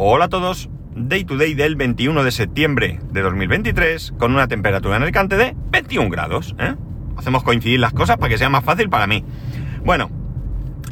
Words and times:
Hola 0.00 0.26
a 0.26 0.28
todos, 0.28 0.70
Day 0.94 1.24
to 1.24 1.36
Day 1.36 1.54
del 1.54 1.74
21 1.74 2.22
de 2.22 2.30
septiembre 2.30 3.00
de 3.10 3.20
2023 3.20 4.12
con 4.16 4.32
una 4.32 4.46
temperatura 4.46 4.96
en 4.96 5.02
Alicante 5.02 5.36
de 5.36 5.56
21 5.72 6.08
grados. 6.08 6.54
¿eh? 6.60 6.76
Hacemos 7.16 7.42
coincidir 7.42 7.80
las 7.80 7.92
cosas 7.92 8.16
para 8.16 8.30
que 8.30 8.38
sea 8.38 8.48
más 8.48 8.62
fácil 8.62 8.88
para 8.90 9.08
mí. 9.08 9.24
Bueno, 9.84 10.08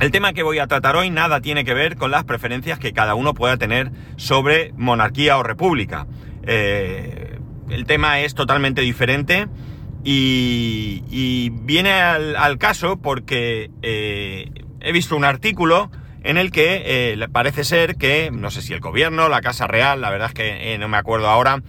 el 0.01 0.11
tema 0.11 0.33
que 0.33 0.43
voy 0.43 0.59
a 0.59 0.67
tratar 0.67 0.97
hoy 0.97 1.11
nada 1.11 1.41
tiene 1.41 1.65
que 1.65 1.73
ver 1.73 1.95
con 1.95 2.11
las 2.11 2.25
preferencias 2.25 2.81
que 2.81 2.93
cada 2.93 3.15
uno 3.15 3.33
pueda 3.33 3.57
tener 3.59 3.93
sobre 4.17 4.73
monarquía 4.73 5.39
o 5.39 5.45
república. 5.45 6.09
Eh, 6.43 7.39
el 7.71 7.85
tema 7.85 8.19
es 8.23 8.35
totalmente 8.35 8.81
diferente 8.81 9.47
y, 10.03 11.51
viene 11.63 11.93
al, 11.93 12.59
caso 12.59 12.97
porque 12.97 13.71
eh, 13.83 14.51
he 14.81 14.91
visto 14.91 15.17
un 15.17 15.25
artículo 15.25 15.93
en 16.27 16.39
el 16.39 16.51
que 16.51 17.13
eh, 17.13 17.29
parece 17.31 17.63
ser 17.63 17.95
que, 17.95 18.31
no 18.33 18.51
sé 18.51 18.61
si 18.61 18.73
el 18.73 18.81
gobierno, 18.81 19.29
la 19.29 19.41
Casa 19.41 19.69
Real, 19.69 20.01
la 20.01 20.11
verdad 20.11 20.29
es 20.29 20.35
que 20.35 20.75
eh, 20.75 20.79
no 20.79 20.89
me 20.89 20.97
acuerdo 20.97 21.29
ahora, 21.29 21.63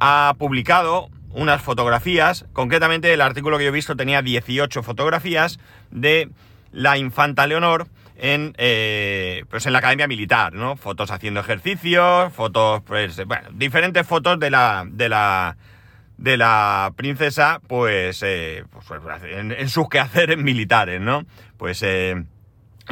ha 0.00 0.34
publicado 0.36 1.10
unas 1.32 1.62
fotografías, 1.62 2.44
concretamente 2.52 3.12
el 3.14 3.20
artículo 3.20 3.56
que 3.56 3.64
yo 3.64 3.68
he 3.68 3.72
visto 3.72 3.94
tenía 3.94 4.20
18 4.20 4.82
fotografías 4.82 5.60
de 5.92 6.28
la 6.72 6.98
infanta 6.98 7.46
Leonor 7.46 7.86
en, 8.16 8.52
eh, 8.58 9.44
pues 9.48 9.66
en 9.66 9.74
la 9.74 9.78
academia 9.78 10.08
militar, 10.08 10.54
¿no? 10.54 10.76
Fotos 10.76 11.12
haciendo 11.12 11.38
ejercicios, 11.38 12.32
fotos, 12.32 12.82
pues, 12.84 13.24
bueno, 13.26 13.48
diferentes 13.52 14.04
fotos 14.04 14.40
de 14.40 14.50
la, 14.50 14.86
de 14.90 15.08
la, 15.08 15.56
de 16.18 16.36
la 16.36 16.92
princesa, 16.96 17.60
pues, 17.64 18.24
pues 18.88 19.00
en, 19.22 19.52
en, 19.52 19.68
sus 19.68 19.88
quehaceres 19.88 20.36
militares, 20.36 21.00
¿no? 21.00 21.24
Pues, 21.56 21.84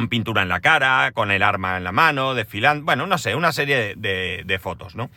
pintura 0.07 0.41
en 0.41 0.49
la 0.49 0.61
cara, 0.61 1.11
con 1.11 1.31
el 1.31 1.43
arma 1.43 1.77
en 1.77 1.83
la 1.83 1.91
mano, 1.91 2.33
desfilando, 2.33 2.85
bueno, 2.85 3.07
no 3.07 3.17
sé, 3.17 3.35
una 3.35 3.51
serie 3.51 3.95
de, 3.95 4.59
fotos, 4.61 4.95
¿no? 4.95 5.09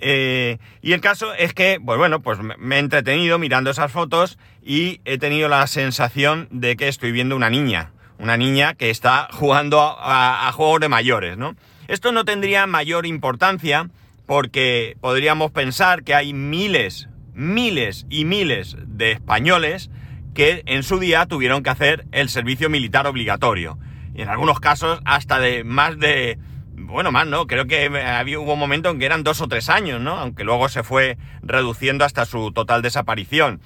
Eh, 0.00 0.58
y 0.80 0.92
el 0.92 1.00
caso 1.00 1.34
es 1.34 1.54
que, 1.54 1.80
pues 1.84 1.98
bueno, 1.98 2.20
pues 2.20 2.38
me 2.40 2.76
he 2.76 2.78
entretenido 2.78 3.38
mirando 3.38 3.70
esas 3.70 3.90
fotos 3.90 4.38
y 4.62 5.00
he 5.04 5.18
tenido 5.18 5.48
la 5.48 5.66
sensación 5.66 6.48
de 6.50 6.76
que 6.76 6.88
estoy 6.88 7.12
viendo 7.12 7.36
una 7.36 7.50
niña, 7.50 7.90
una 8.18 8.36
niña 8.36 8.74
que 8.74 8.90
está 8.90 9.28
jugando 9.32 9.80
a, 9.80 10.48
a 10.48 10.52
juegos 10.52 10.80
de 10.80 10.88
mayores, 10.88 11.36
¿no? 11.36 11.56
Esto 11.88 12.12
no 12.12 12.24
tendría 12.24 12.66
mayor 12.66 13.06
importancia 13.06 13.88
porque 14.26 14.96
podríamos 15.00 15.50
pensar 15.52 16.04
que 16.04 16.14
hay 16.14 16.34
miles, 16.34 17.08
miles 17.32 18.06
y 18.10 18.24
miles 18.24 18.76
de 18.86 19.12
españoles 19.12 19.90
que 20.34 20.62
en 20.66 20.82
su 20.82 20.98
día 20.98 21.26
tuvieron 21.26 21.62
que 21.62 21.70
hacer 21.70 22.06
el 22.12 22.28
servicio 22.28 22.68
militar 22.68 23.06
obligatorio 23.06 23.78
y 24.18 24.22
en 24.22 24.28
algunos 24.28 24.58
casos 24.58 25.00
hasta 25.04 25.38
de 25.38 25.62
más 25.62 25.96
de... 25.96 26.38
Bueno, 26.74 27.12
más, 27.12 27.26
¿no? 27.26 27.46
Creo 27.46 27.66
que 27.66 27.86
había, 27.86 28.40
hubo 28.40 28.54
un 28.54 28.58
momento 28.58 28.90
en 28.90 28.98
que 28.98 29.06
eran 29.06 29.22
dos 29.22 29.40
o 29.40 29.46
tres 29.46 29.68
años, 29.68 30.00
¿no? 30.00 30.16
Aunque 30.16 30.42
luego 30.42 30.68
se 30.68 30.82
fue 30.82 31.18
reduciendo 31.42 32.04
hasta 32.04 32.24
su 32.24 32.50
total 32.50 32.82
desaparición. 32.82 33.60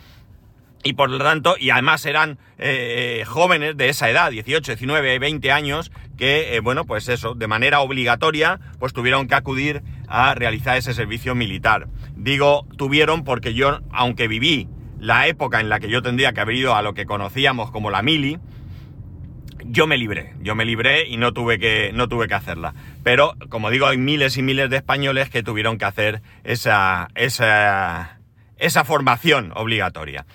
Y 0.83 0.93
por 0.93 1.09
lo 1.09 1.19
tanto, 1.19 1.57
y 1.59 1.71
además 1.71 2.05
eran 2.05 2.39
eh, 2.59 3.25
jóvenes 3.27 3.79
de 3.79 3.89
esa 3.89 4.11
edad, 4.11 4.31
18, 4.31 4.73
19, 4.73 5.19
20 5.19 5.53
años, 5.53 5.91
que, 6.19 6.55
eh, 6.55 6.61
bueno, 6.61 6.85
pues 6.85 7.09
eso, 7.09 7.35
de 7.35 7.47
manera 7.47 7.81
obligatoria, 7.81 8.61
pues 8.79 8.93
tuvieron 8.93 9.29
que 9.29 9.35
acudir 9.35 9.83
a 10.07 10.35
realizar 10.35 10.77
ese 10.77 10.93
servicio 10.93 11.35
militar. 11.35 11.89
Digo, 12.15 12.67
tuvieron 12.77 13.25
porque 13.25 13.55
yo, 13.55 13.81
aunque 13.91 14.29
viví 14.29 14.69
la 14.99 15.29
época 15.29 15.61
en 15.61 15.71
la 15.71 15.81
que 15.81 15.89
yo 15.89 16.03
tendría 16.03 16.35
que 16.35 16.41
haber 16.41 16.57
ido 16.57 16.75
a 16.75 16.83
lo 16.83 16.93
que 16.93 17.07
conocíamos 17.07 17.71
como 17.71 17.91
la 17.91 18.03
mili, 18.03 18.39
yo 19.73 19.87
me 19.87 19.97
libré, 19.97 20.35
yo 20.41 20.55
me 20.55 20.67
libré 20.67 21.09
y 21.09 21.17
no 21.17 21.33
tuve 21.33 21.59
que, 21.59 21.93
no 21.95 22.07
tuve 22.07 22.29
que 22.29 22.35
hacerla. 22.35 22.75
Pero, 23.03 23.35
como 23.49 23.71
digo, 23.71 23.87
hay 23.87 23.97
miles 23.97 24.37
y 24.37 24.43
miles 24.43 24.69
de 24.69 24.77
españoles 24.77 25.31
que 25.31 25.43
tuvieron 25.43 25.79
que 25.79 25.87
hacer 25.87 26.21
esa, 26.45 27.09
esa, 27.15 28.19
esa 28.59 28.85
formación 28.85 29.51
obligatoria. 29.57 30.27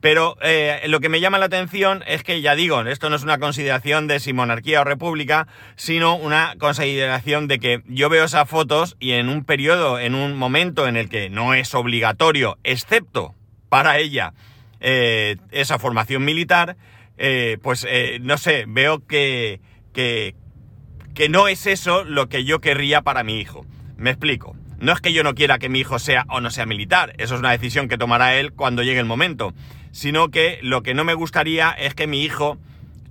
Pero 0.00 0.38
eh, 0.40 0.80
lo 0.86 1.00
que 1.00 1.10
me 1.10 1.20
llama 1.20 1.38
la 1.38 1.44
atención 1.44 2.04
es 2.06 2.22
que, 2.22 2.40
ya 2.40 2.54
digo, 2.54 2.80
esto 2.82 3.10
no 3.10 3.16
es 3.16 3.22
una 3.22 3.38
consideración 3.38 4.06
de 4.06 4.18
si 4.18 4.32
monarquía 4.32 4.80
o 4.80 4.84
república, 4.84 5.46
sino 5.74 6.16
una 6.16 6.54
consideración 6.58 7.48
de 7.48 7.58
que 7.58 7.82
yo 7.88 8.08
veo 8.08 8.24
esas 8.24 8.48
fotos 8.48 8.96
y 8.98 9.12
en 9.12 9.28
un 9.28 9.44
periodo, 9.44 9.98
en 9.98 10.14
un 10.14 10.36
momento 10.36 10.88
en 10.88 10.96
el 10.96 11.10
que 11.10 11.28
no 11.28 11.52
es 11.52 11.74
obligatorio, 11.74 12.56
excepto 12.64 13.34
para 13.68 13.98
ella, 13.98 14.32
eh, 14.80 15.36
esa 15.50 15.78
formación 15.78 16.24
militar, 16.24 16.76
eh, 17.18 17.58
pues 17.62 17.86
eh, 17.88 18.18
no 18.20 18.38
sé, 18.38 18.64
veo 18.68 19.06
que, 19.06 19.60
que, 19.92 20.34
que 21.14 21.28
no 21.28 21.48
es 21.48 21.66
eso 21.66 22.04
lo 22.04 22.28
que 22.28 22.44
yo 22.44 22.60
querría 22.60 23.02
para 23.02 23.24
mi 23.24 23.40
hijo. 23.40 23.64
Me 23.96 24.10
explico. 24.10 24.56
No 24.78 24.92
es 24.92 25.00
que 25.00 25.12
yo 25.12 25.22
no 25.22 25.34
quiera 25.34 25.58
que 25.58 25.70
mi 25.70 25.80
hijo 25.80 25.98
sea 25.98 26.26
o 26.28 26.40
no 26.40 26.50
sea 26.50 26.66
militar, 26.66 27.14
eso 27.16 27.34
es 27.34 27.40
una 27.40 27.52
decisión 27.52 27.88
que 27.88 27.96
tomará 27.96 28.36
él 28.36 28.52
cuando 28.52 28.82
llegue 28.82 29.00
el 29.00 29.06
momento, 29.06 29.54
sino 29.90 30.30
que 30.30 30.58
lo 30.60 30.82
que 30.82 30.92
no 30.92 31.04
me 31.04 31.14
gustaría 31.14 31.70
es 31.70 31.94
que 31.94 32.06
mi 32.06 32.22
hijo 32.22 32.58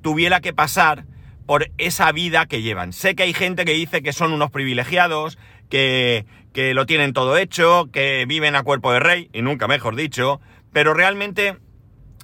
tuviera 0.03 0.41
que 0.41 0.53
pasar 0.53 1.05
por 1.47 1.71
esa 1.79 2.11
vida 2.11 2.45
que 2.45 2.61
llevan. 2.61 2.93
Sé 2.93 3.15
que 3.15 3.23
hay 3.23 3.33
gente 3.33 3.65
que 3.65 3.73
dice 3.73 4.03
que 4.03 4.13
son 4.13 4.31
unos 4.31 4.51
privilegiados, 4.51 5.39
que, 5.69 6.25
que 6.53 6.75
lo 6.75 6.85
tienen 6.85 7.13
todo 7.13 7.37
hecho, 7.37 7.89
que 7.91 8.25
viven 8.27 8.55
a 8.55 8.61
cuerpo 8.61 8.93
de 8.93 8.99
rey, 8.99 9.29
y 9.33 9.41
nunca 9.41 9.67
mejor 9.67 9.95
dicho, 9.95 10.39
pero 10.71 10.93
realmente 10.93 11.57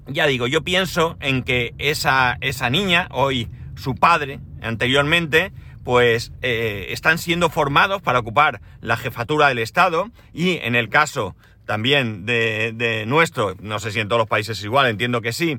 ya 0.08 0.28
digo, 0.28 0.48
yo 0.48 0.62
pienso 0.62 1.18
en 1.20 1.44
que 1.44 1.74
esa, 1.78 2.38
esa 2.42 2.70
niña, 2.70 3.08
hoy 3.12 3.48
su 3.76 3.96
padre, 3.96 4.40
anteriormente, 4.62 5.52
pues 5.84 6.32
eh, 6.42 6.88
están 6.90 7.18
siendo 7.18 7.50
formados 7.50 8.02
para 8.02 8.20
ocupar 8.20 8.62
la 8.82 8.98
jefatura 8.98 9.48
del 9.48 9.60
Estado 9.60 10.10
y 10.34 10.58
en 10.58 10.76
el 10.76 10.90
caso 10.90 11.36
también 11.66 12.26
de, 12.26 13.04
nuestro, 13.08 13.56
no 13.62 13.80
sé 13.80 13.92
si 13.92 14.00
en 14.00 14.08
todos 14.08 14.20
los 14.20 14.28
países 14.28 14.58
es 14.60 14.64
igual, 14.64 14.88
entiendo 14.88 15.22
que 15.22 15.32
sí, 15.32 15.58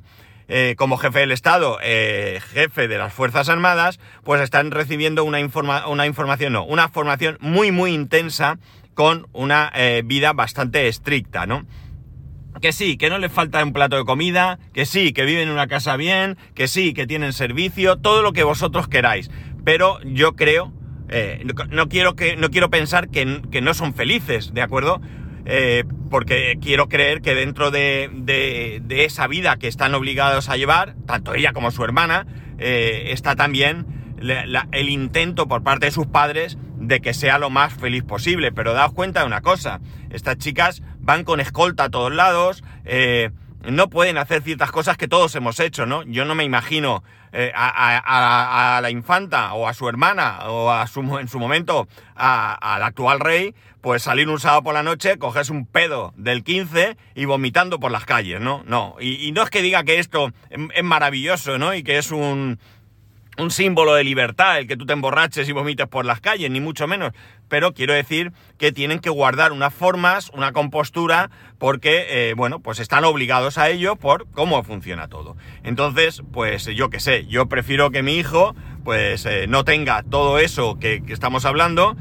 eh, 0.48 0.74
como 0.76 0.98
jefe 0.98 1.20
del 1.20 1.32
Estado, 1.32 1.78
eh, 1.82 2.40
jefe 2.52 2.86
de 2.86 2.98
las 2.98 3.12
Fuerzas 3.12 3.48
Armadas, 3.48 3.98
pues 4.22 4.40
están 4.42 4.70
recibiendo 4.70 5.24
una, 5.24 5.38
una 5.86 6.06
información, 6.06 6.52
no, 6.52 6.64
una 6.64 6.88
formación 6.88 7.38
muy, 7.40 7.72
muy 7.72 7.94
intensa 7.94 8.58
con 8.94 9.26
una 9.32 9.72
vida 10.04 10.34
bastante 10.34 10.86
estricta, 10.86 11.46
¿no? 11.46 11.64
Que 12.62 12.72
sí, 12.72 12.96
que 12.96 13.10
no 13.10 13.18
les 13.18 13.30
falta 13.30 13.62
un 13.62 13.74
plato 13.74 13.96
de 13.96 14.04
comida, 14.04 14.58
que 14.72 14.86
sí, 14.86 15.12
que 15.12 15.24
viven 15.24 15.48
en 15.48 15.50
una 15.50 15.66
casa 15.66 15.96
bien, 15.96 16.38
que 16.54 16.68
sí, 16.68 16.94
que 16.94 17.06
tienen 17.06 17.34
servicio, 17.34 17.98
todo 17.98 18.22
lo 18.22 18.32
que 18.32 18.44
vosotros 18.44 18.88
queráis. 18.88 19.30
Pero 19.64 20.00
yo 20.04 20.34
creo, 20.34 20.72
eh, 21.10 21.44
no, 21.70 21.88
quiero 21.88 22.14
que, 22.14 22.36
no 22.36 22.50
quiero 22.50 22.70
pensar 22.70 23.10
que, 23.10 23.24
no 23.60 23.74
son 23.74 23.92
felices, 23.92 24.54
¿de 24.54 24.62
acuerdo? 24.62 25.02
Eh, 25.44 25.84
porque 26.08 26.56
quiero 26.62 26.88
creer 26.88 27.20
que 27.20 27.34
dentro 27.34 27.72
de, 27.72 28.08
de, 28.14 29.04
esa 29.04 29.26
vida 29.26 29.56
que 29.56 29.66
están 29.66 29.92
obligados 29.94 30.48
a 30.48 30.56
llevar, 30.56 30.94
tanto 31.04 31.34
ella 31.34 31.52
como 31.52 31.72
su 31.72 31.82
hermana, 31.82 32.26
eh, 32.58 33.08
está 33.08 33.34
también 33.34 33.86
el 34.20 34.88
intento 34.88 35.48
por 35.48 35.64
parte 35.64 35.86
de 35.86 35.92
sus 35.92 36.06
padres 36.06 36.56
de 36.76 37.00
que 37.00 37.12
sea 37.12 37.38
lo 37.38 37.50
más 37.50 37.72
feliz 37.72 38.04
posible. 38.04 38.52
Pero 38.52 38.72
daos 38.72 38.92
cuenta 38.92 39.20
de 39.20 39.26
una 39.26 39.40
cosa, 39.40 39.80
estas 40.10 40.38
chicas 40.38 40.82
van 41.02 41.24
con 41.24 41.40
escolta 41.40 41.84
a 41.84 41.90
todos 41.90 42.12
lados, 42.12 42.64
eh, 42.84 43.30
no 43.64 43.88
pueden 43.90 44.18
hacer 44.18 44.42
ciertas 44.42 44.72
cosas 44.72 44.96
que 44.96 45.08
todos 45.08 45.34
hemos 45.36 45.60
hecho, 45.60 45.86
¿no? 45.86 46.02
Yo 46.04 46.24
no 46.24 46.34
me 46.34 46.44
imagino 46.44 47.04
eh, 47.32 47.52
a, 47.54 48.80
la 48.82 48.90
infanta 48.90 49.54
o 49.54 49.68
a 49.68 49.74
su 49.74 49.88
hermana 49.88 50.40
o 50.46 50.70
a 50.70 50.86
su, 50.86 51.00
en 51.18 51.28
su 51.28 51.38
momento 51.38 51.86
al 52.14 52.82
actual 52.82 53.20
rey, 53.20 53.54
pues 53.80 54.02
salir 54.02 54.28
un 54.28 54.40
sábado 54.40 54.62
por 54.62 54.74
la 54.74 54.82
noche, 54.82 55.18
cogerse 55.18 55.52
un 55.52 55.66
pedo 55.66 56.12
del 56.16 56.44
15 56.44 56.96
y 57.14 57.24
vomitando 57.24 57.78
por 57.78 57.90
las 57.90 58.04
calles, 58.04 58.40
¿no? 58.40 58.62
No, 58.66 58.96
y, 59.00 59.30
no 59.32 59.42
es 59.42 59.50
que 59.50 59.62
diga 59.62 59.84
que 59.84 59.98
esto 59.98 60.32
es 60.50 60.84
maravilloso, 60.84 61.58
¿no? 61.58 61.74
Y 61.74 61.82
que 61.82 61.98
es 61.98 62.10
un, 62.10 62.58
un 63.38 63.50
símbolo 63.50 63.94
de 63.94 64.04
libertad 64.04 64.58
el 64.58 64.66
que 64.66 64.76
tú 64.76 64.84
te 64.84 64.92
emborraches 64.92 65.48
y 65.48 65.52
vomites 65.52 65.88
por 65.88 66.04
las 66.04 66.20
calles, 66.20 66.50
ni 66.50 66.60
mucho 66.60 66.86
menos. 66.86 67.12
Pero 67.48 67.72
quiero 67.72 67.94
decir 67.94 68.32
que 68.58 68.72
tienen 68.72 68.98
que 68.98 69.10
guardar 69.10 69.52
unas 69.52 69.72
formas, 69.72 70.30
una 70.30 70.52
compostura, 70.52 71.30
porque, 71.58 72.06
eh, 72.30 72.34
bueno, 72.34 72.60
pues 72.60 72.78
están 72.78 73.04
obligados 73.04 73.58
a 73.58 73.70
ello 73.70 73.96
por 73.96 74.30
cómo 74.30 74.62
funciona 74.64 75.08
todo. 75.08 75.36
Entonces, 75.62 76.22
pues 76.32 76.66
yo 76.66 76.90
qué 76.90 77.00
sé, 77.00 77.26
yo 77.26 77.46
prefiero 77.46 77.90
que 77.90 78.02
mi 78.02 78.16
hijo, 78.16 78.54
pues 78.84 79.26
eh, 79.26 79.46
no 79.48 79.64
tenga 79.64 80.02
todo 80.02 80.38
eso 80.38 80.78
que, 80.78 81.02
que 81.02 81.12
estamos 81.12 81.44
hablando 81.44 81.96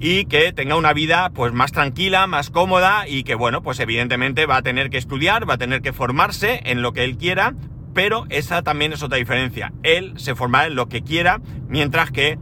y 0.00 0.26
que 0.26 0.52
tenga 0.52 0.76
una 0.76 0.92
vida 0.92 1.30
pues 1.30 1.52
más 1.52 1.72
tranquila, 1.72 2.26
más 2.26 2.50
cómoda 2.50 3.08
y 3.08 3.22
que 3.22 3.34
bueno, 3.34 3.62
pues 3.62 3.80
evidentemente 3.80 4.44
va 4.44 4.58
a 4.58 4.62
tener 4.62 4.90
que 4.90 4.98
estudiar, 4.98 5.48
va 5.48 5.54
a 5.54 5.58
tener 5.58 5.82
que 5.82 5.92
formarse 5.92 6.60
en 6.64 6.82
lo 6.82 6.92
que 6.92 7.04
él 7.04 7.16
quiera, 7.16 7.54
pero 7.94 8.26
esa 8.28 8.62
también 8.62 8.92
es 8.92 9.02
otra 9.02 9.18
diferencia. 9.18 9.72
Él 9.82 10.14
se 10.16 10.34
formará 10.34 10.66
en 10.66 10.74
lo 10.74 10.88
que 10.88 11.02
quiera, 11.02 11.40
mientras 11.68 12.10
que 12.10 12.38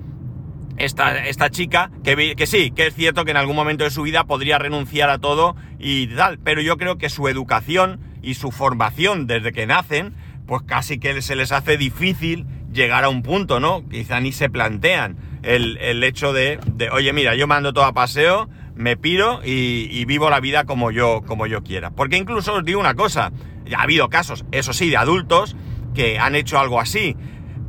esta, 0.79 1.27
esta 1.27 1.51
chica, 1.51 1.91
que, 2.03 2.35
que, 2.35 2.47
sí, 2.47 2.71
que 2.71 2.87
es 2.87 2.95
cierto 2.95 3.25
que 3.25 3.31
en 3.31 3.37
algún 3.37 3.57
momento 3.57 3.85
de 3.85 3.91
su 3.91 4.03
vida 4.03 4.25
podría 4.25 4.59
renunciar 4.59 5.11
a 5.11 5.19
todo 5.19 5.55
y 5.79 6.09
tal, 6.09 6.39
pero 6.39 6.61
yo 6.61 6.77
creo 6.77 6.99
que 6.99 7.11
su 7.11 7.29
educación 7.29 8.01
y 8.23 8.35
su 8.35 8.51
formación 8.51 9.27
desde 9.27 9.53
que 9.53 9.67
nacen, 9.67 10.15
pues 10.47 10.63
casi 10.63 10.99
que 10.99 11.21
se 11.23 11.37
les 11.37 11.53
hace 11.53 11.77
difícil 11.77 12.47
llegar 12.73 13.05
a 13.05 13.09
un 13.09 13.23
punto, 13.23 13.61
¿no? 13.61 13.87
Quizá 13.89 14.21
ni 14.21 14.33
se 14.33 14.49
plantean 14.49 15.17
el, 15.43 15.77
el 15.79 16.03
hecho 16.05 16.33
de, 16.33 16.59
de, 16.67 16.91
oye, 16.91 17.13
mira, 17.13 17.35
yo 17.35 17.47
mando 17.47 17.73
todo 17.73 17.85
a 17.85 17.93
paseo, 17.93 18.49
me 18.75 18.97
piro 18.97 19.41
y, 19.45 19.89
y, 19.91 20.05
vivo 20.07 20.31
la 20.31 20.41
vida 20.41 20.65
como 20.65 20.91
yo, 20.91 21.23
como 21.27 21.47
yo 21.47 21.63
quiera. 21.63 21.91
Porque 21.91 22.17
incluso 22.17 22.55
os 22.55 22.65
digo 22.65 22.81
una 22.81 22.95
cosa, 22.95 23.31
ya 23.67 23.79
ha 23.79 23.83
habido 23.83 24.09
casos, 24.09 24.45
eso 24.53 24.73
sí, 24.73 24.91
de 24.91 24.97
adultos 24.97 25.57
que 25.95 26.19
han 26.19 26.35
hecho 26.35 26.59
algo 26.59 26.81
así, 26.81 27.17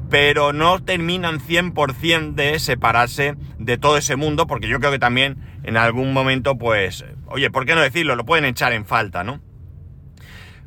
pero 0.10 0.54
no 0.54 0.84
terminan 0.84 1.40
100% 1.40 2.36
de 2.36 2.60
separarse 2.60 3.36
de 3.58 3.78
todo 3.78 3.98
ese 3.98 4.16
mundo, 4.16 4.48
porque 4.48 4.68
yo 4.68 4.80
creo 4.80 4.92
que 4.92 5.00
también 5.00 5.38
en 5.64 5.78
algún 5.78 6.14
momento, 6.14 6.58
pues, 6.58 7.04
oye, 7.28 7.50
¿por 7.50 7.66
qué 7.66 7.76
no 7.76 7.82
decirlo? 7.82 8.16
Lo 8.16 8.26
pueden 8.26 8.46
echar 8.46 8.74
en 8.74 8.86
falta, 8.86 9.24
¿no? 9.24 9.42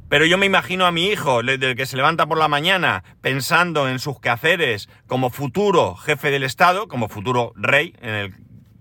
Pero 0.08 0.25
yo 0.25 0.38
me 0.38 0.46
imagino 0.46 0.87
a 0.87 0.93
mi 0.93 1.06
hijo, 1.06 1.43
del 1.43 1.75
que 1.75 1.87
se 1.87 1.96
levanta 1.96 2.26
por 2.26 2.38
la 2.38 2.46
mañana 2.46 3.02
pensando 3.23 3.88
en 3.88 3.99
sus 3.99 4.20
quehaceres 4.20 4.88
como 5.08 5.31
futuro 5.31 5.96
jefe 5.96 6.31
del 6.31 6.44
Estado, 6.44 6.87
como 6.87 7.08
futuro 7.08 7.52
rey, 7.56 7.94
en 8.00 8.14
el, 8.14 8.34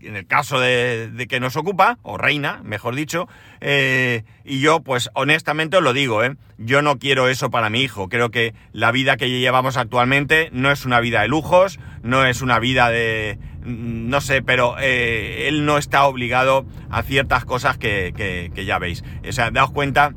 en 0.06 0.16
el 0.16 0.28
caso 0.28 0.60
de, 0.60 1.26
que 1.30 1.40
nos 1.40 1.56
ocupa, 1.56 1.98
o 2.02 2.18
reina, 2.18 2.62
mejor 2.64 2.96
dicho, 2.96 3.28
eh, 3.62 4.24
y 4.44 4.60
yo 4.60 4.82
pues 4.82 5.10
honestamente 5.14 5.78
os 5.78 5.84
lo 5.84 5.94
digo, 5.94 6.24
¿eh? 6.24 6.36
yo 6.58 6.82
no 6.82 6.98
quiero 6.98 7.28
eso 7.28 7.50
para 7.50 7.70
mi 7.70 7.82
hijo, 7.82 8.10
creo 8.10 8.32
que 8.32 8.54
la 8.72 8.92
vida 8.92 9.18
que 9.18 9.30
llevamos 9.30 9.78
actualmente 9.78 10.50
no 10.52 10.72
es 10.72 10.86
una 10.86 11.00
vida 11.00 11.22
de 11.22 11.28
lujos, 11.28 11.80
no 12.04 12.26
es 12.26 12.42
una 12.42 12.60
vida 12.60 12.90
de... 12.90 13.40
no 13.64 14.22
sé, 14.22 14.42
pero 14.42 14.76
eh, 14.80 15.48
él 15.48 15.66
no 15.66 15.78
está 15.78 16.06
obligado 16.06 16.66
a 16.90 17.04
ciertas 17.04 17.46
cosas 17.46 17.78
que, 17.78 18.52
ya 18.66 18.80
veis. 18.80 19.04
O 19.28 19.32
sea, 19.32 19.52
daos 19.52 19.72
cuenta 19.72 20.14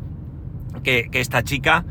que, 0.82 1.08
que 1.10 1.20
esta 1.20 1.42
chica 1.42 1.84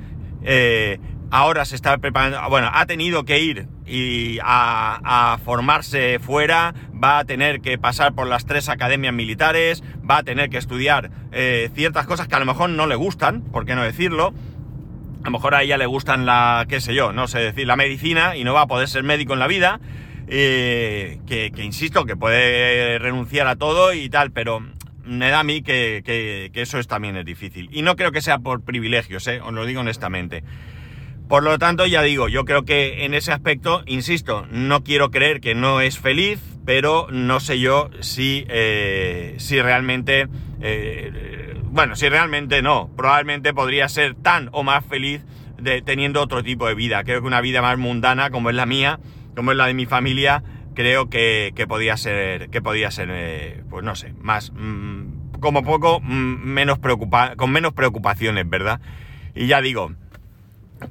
eh, 0.44 1.00
ahora 1.32 1.66
se 1.66 1.76
está 1.76 1.98
preparando, 1.98 2.40
bueno, 2.50 2.70
ha 2.74 2.86
tenido 2.86 3.26
que 3.26 3.40
ir 3.40 3.68
y 3.86 4.40
a, 4.44 5.38
formarse 5.44 6.20
fuera, 6.20 6.74
va 6.92 7.20
a 7.20 7.26
tener 7.26 7.62
que 7.62 7.78
pasar 7.78 8.14
por 8.14 8.28
las 8.28 8.46
tres 8.46 8.70
academias 8.70 9.14
militares, 9.14 9.84
va 10.10 10.18
a 10.18 10.24
tener 10.24 10.50
que 10.50 10.58
estudiar 10.58 11.12
eh, 11.32 11.70
ciertas 11.74 12.06
cosas 12.06 12.28
que 12.28 12.36
a 12.36 12.40
lo 12.40 12.46
mejor 12.46 12.70
no 12.70 12.88
le 12.88 12.96
gustan, 12.96 13.42
¿por 13.42 13.66
qué 13.66 13.76
no 13.76 13.84
decirlo? 13.84 14.34
A 15.22 15.26
lo 15.26 15.32
mejor 15.32 15.56
a 15.56 15.64
ella 15.64 15.78
le 15.78 15.86
gustan 15.86 16.26
la, 16.26 16.66
qué 16.68 16.80
sé 16.82 16.94
yo, 16.94 17.12
no 17.14 17.28
sé 17.28 17.40
decir, 17.40 17.68
la 17.68 17.76
medicina 17.76 18.36
y 18.36 18.44
no 18.44 18.54
va 18.54 18.62
a 18.62 18.68
poder 18.68 18.88
ser 18.88 19.04
médico 19.04 19.34
en 19.34 19.40
la 19.40 19.48
vida. 19.48 19.80
Eh, 20.30 21.20
que, 21.26 21.52
insisto, 21.64 22.06
que 22.06 22.18
puede 22.18 23.00
renunciar 23.00 23.48
a 23.48 23.56
todo 23.56 23.94
y 23.94 24.10
tal, 24.10 24.32
pero 24.32 24.62
me 25.06 25.30
da 25.30 25.40
a 25.40 25.44
mí 25.44 25.62
que, 25.62 26.52
eso 26.54 26.80
es, 26.80 26.88
también 26.88 27.16
es 27.16 27.26
difícil. 27.26 27.70
Y 27.72 27.82
no 27.82 27.96
creo 27.96 28.12
que 28.12 28.22
sea 28.22 28.40
por 28.40 28.62
privilegios, 28.62 29.26
¿eh? 29.28 29.40
os 29.42 29.54
lo 29.54 29.66
digo 29.66 29.82
honestamente. 29.82 30.44
Por 31.28 31.44
lo 31.44 31.60
tanto, 31.60 31.86
ya 31.86 32.02
digo, 32.04 32.30
yo 32.30 32.46
creo 32.46 32.64
que 32.64 33.04
en 33.04 33.14
ese 33.14 33.34
aspecto, 33.34 33.84
insisto, 33.86 34.48
no 34.50 34.84
quiero 34.84 35.12
creer 35.12 35.42
que 35.42 35.56
no 35.56 35.82
es 35.82 36.00
feliz, 36.00 36.40
pero 36.66 37.08
no 37.12 37.42
sé 37.42 37.60
yo 37.60 37.90
si, 38.00 38.46
eh, 38.48 39.36
si 39.38 39.62
realmente, 39.62 40.28
eh, 40.62 41.54
bueno, 41.66 41.98
si 41.98 42.08
realmente 42.08 42.62
no, 42.62 42.90
probablemente 42.96 43.54
podría 43.54 43.90
ser 43.90 44.16
tan 44.16 44.48
o 44.54 44.64
más 44.64 44.86
feliz 44.86 45.26
de, 45.58 45.82
teniendo 45.82 46.22
otro 46.22 46.44
tipo 46.44 46.66
de 46.68 46.76
vida. 46.76 47.04
Creo 47.04 47.20
que 47.20 47.28
una 47.28 47.42
vida 47.42 47.62
más 47.62 47.78
mundana 47.78 48.30
como 48.30 48.50
es 48.50 48.56
la 48.56 48.66
mía, 48.66 49.00
como 49.36 49.52
es 49.52 49.58
la 49.58 49.68
de 49.68 49.74
mi 49.74 49.86
familia, 49.86 50.44
creo 50.76 51.10
que, 51.10 51.52
que 51.56 51.68
podía 51.68 51.98
ser, 51.98 52.50
que 52.50 52.62
podía 52.62 52.90
ser, 52.90 53.10
eh, 53.12 53.64
pues 53.70 53.84
no 53.84 53.96
sé, 53.96 54.14
más, 54.22 54.54
mmm, 54.54 55.40
como 55.42 55.64
poco, 55.64 56.00
mmm, 56.00 56.38
menos 56.44 56.80
preocupa 56.80 57.36
con 57.36 57.52
menos 57.52 57.74
preocupaciones, 57.74 58.50
¿verdad? 58.50 58.80
Y 59.36 59.48
ya 59.48 59.62
digo, 59.62 59.92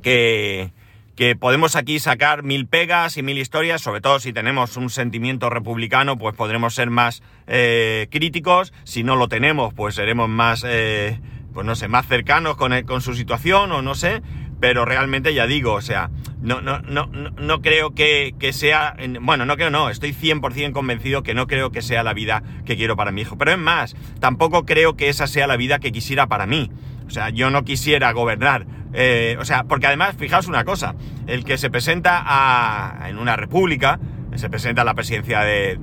que, 0.02 0.72
que 1.16 1.34
podemos 1.34 1.76
aquí 1.76 1.98
sacar 1.98 2.42
mil 2.42 2.66
pegas 2.66 3.16
y 3.16 3.22
mil 3.22 3.38
historias, 3.38 3.80
sobre 3.80 4.00
todo 4.00 4.20
si 4.20 4.32
tenemos 4.32 4.76
un 4.76 4.90
sentimiento 4.90 5.50
republicano, 5.50 6.18
pues 6.18 6.36
podremos 6.36 6.74
ser 6.74 6.90
más 6.90 7.22
eh, 7.46 8.08
críticos, 8.10 8.72
si 8.84 9.02
no 9.02 9.16
lo 9.16 9.28
tenemos, 9.28 9.72
pues 9.72 9.94
seremos 9.94 10.28
más, 10.28 10.64
eh, 10.66 11.18
pues 11.54 11.66
no 11.66 11.74
sé, 11.74 11.88
más 11.88 12.06
cercanos 12.06 12.56
con, 12.56 12.82
con 12.82 13.00
su 13.00 13.14
situación 13.14 13.72
o 13.72 13.80
no 13.80 13.94
sé, 13.94 14.22
pero 14.60 14.84
realmente 14.84 15.34
ya 15.34 15.46
digo, 15.46 15.72
o 15.72 15.80
sea, 15.80 16.10
no, 16.40 16.60
no, 16.60 16.80
no, 16.80 17.06
no 17.06 17.62
creo 17.62 17.94
que, 17.94 18.34
que, 18.38 18.52
sea, 18.52 18.96
bueno, 19.20 19.46
no 19.46 19.56
creo, 19.56 19.70
no, 19.70 19.90
estoy 19.90 20.12
100% 20.12 20.72
convencido 20.72 21.22
que 21.22 21.34
no 21.34 21.46
creo 21.46 21.72
que 21.72 21.82
sea 21.82 22.02
la 22.02 22.14
vida 22.14 22.42
que 22.64 22.76
quiero 22.76 22.96
para 22.96 23.10
mi 23.10 23.22
hijo, 23.22 23.36
pero 23.36 23.52
es 23.52 23.58
más, 23.58 23.96
tampoco 24.20 24.64
creo 24.64 24.96
que 24.96 25.08
esa 25.08 25.26
sea 25.26 25.46
la 25.46 25.56
vida 25.56 25.78
que 25.78 25.92
quisiera 25.92 26.26
para 26.26 26.46
mí. 26.46 26.70
O 27.06 27.10
sea, 27.10 27.30
yo 27.30 27.50
no 27.50 27.64
quisiera 27.64 28.12
gobernar. 28.12 28.66
Eh, 28.98 29.37
o 29.38 29.44
sea, 29.44 29.64
porque 29.64 29.87
además, 29.87 30.16
fijaos 30.19 30.46
una 30.46 30.64
cosa, 30.64 30.94
el 31.26 31.44
que 31.44 31.58
se 31.58 31.69
presenta 31.69 32.22
a, 32.25 33.10
en 33.10 33.19
una 33.19 33.37
república, 33.37 34.00
se 34.34 34.48
presenta 34.48 34.82
a 34.82 34.84
la 34.87 34.94
presidencia 34.94 35.40
de, 35.40 35.78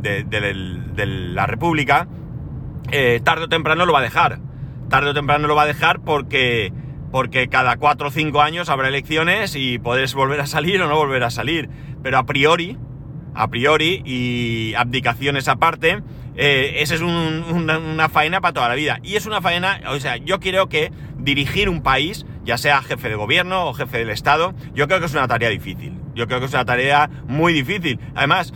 la 1.08 1.46
república, 1.46 2.08
eh, 2.92 3.22
tarde 3.24 3.46
o 3.46 3.50
temprano 3.50 3.86
lo 3.86 3.94
va 3.94 4.00
a 4.00 4.02
dejar. 4.04 4.40
Tarde 4.90 5.12
o 5.12 5.14
temprano 5.14 5.48
lo 5.48 5.56
va 5.56 5.62
a 5.62 5.68
dejar 5.68 6.02
porque 6.02 6.74
porque 7.12 7.48
cada 7.48 7.78
cuatro 7.78 8.08
o 8.08 8.12
cinco 8.12 8.42
años 8.42 8.70
habrá 8.70 8.88
elecciones 8.88 9.56
y 9.56 9.78
podés 9.78 10.16
volver 10.16 10.42
a 10.42 10.48
salir 10.48 10.82
o 10.82 10.88
no 10.88 10.96
volver 10.96 11.24
a 11.24 11.30
salir. 11.30 11.70
Pero 12.02 12.18
a 12.18 12.26
priori, 12.26 12.80
a 13.36 13.48
priori, 13.50 14.02
y 14.04 14.74
abdicaciones 14.74 15.48
aparte, 15.48 16.02
eh, 16.36 16.78
esa 16.80 16.96
es 16.96 17.02
un, 17.02 17.44
una, 17.52 17.78
una, 17.78 18.10
faena 18.10 18.42
para 18.42 18.54
toda 18.54 18.70
la 18.70 18.74
vida. 18.74 19.00
Y 19.04 19.16
es 19.16 19.28
una 19.28 19.42
faena, 19.42 19.82
o 19.90 20.00
sea, 20.00 20.18
yo 20.18 20.40
creo 20.40 20.70
que 20.70 20.92
dirigir 21.20 21.70
un 21.70 21.84
país, 21.84 22.26
ya 22.44 22.58
sea 22.58 22.82
jefe 22.82 23.10
de 23.10 23.16
gobierno 23.16 23.68
o 23.68 23.74
jefe 23.74 24.00
del 24.00 24.10
Estado, 24.10 24.54
yo 24.74 24.88
creo 24.88 25.00
que 25.00 25.06
es 25.06 25.14
una 25.14 25.28
tarea 25.28 25.50
difícil. 25.50 26.00
Yo 26.16 26.28
creo 26.28 26.40
que 26.40 26.46
es 26.46 26.54
una 26.54 26.66
tarea 26.66 27.10
muy 27.28 27.54
difícil. 27.54 28.00
Además, 28.16 28.54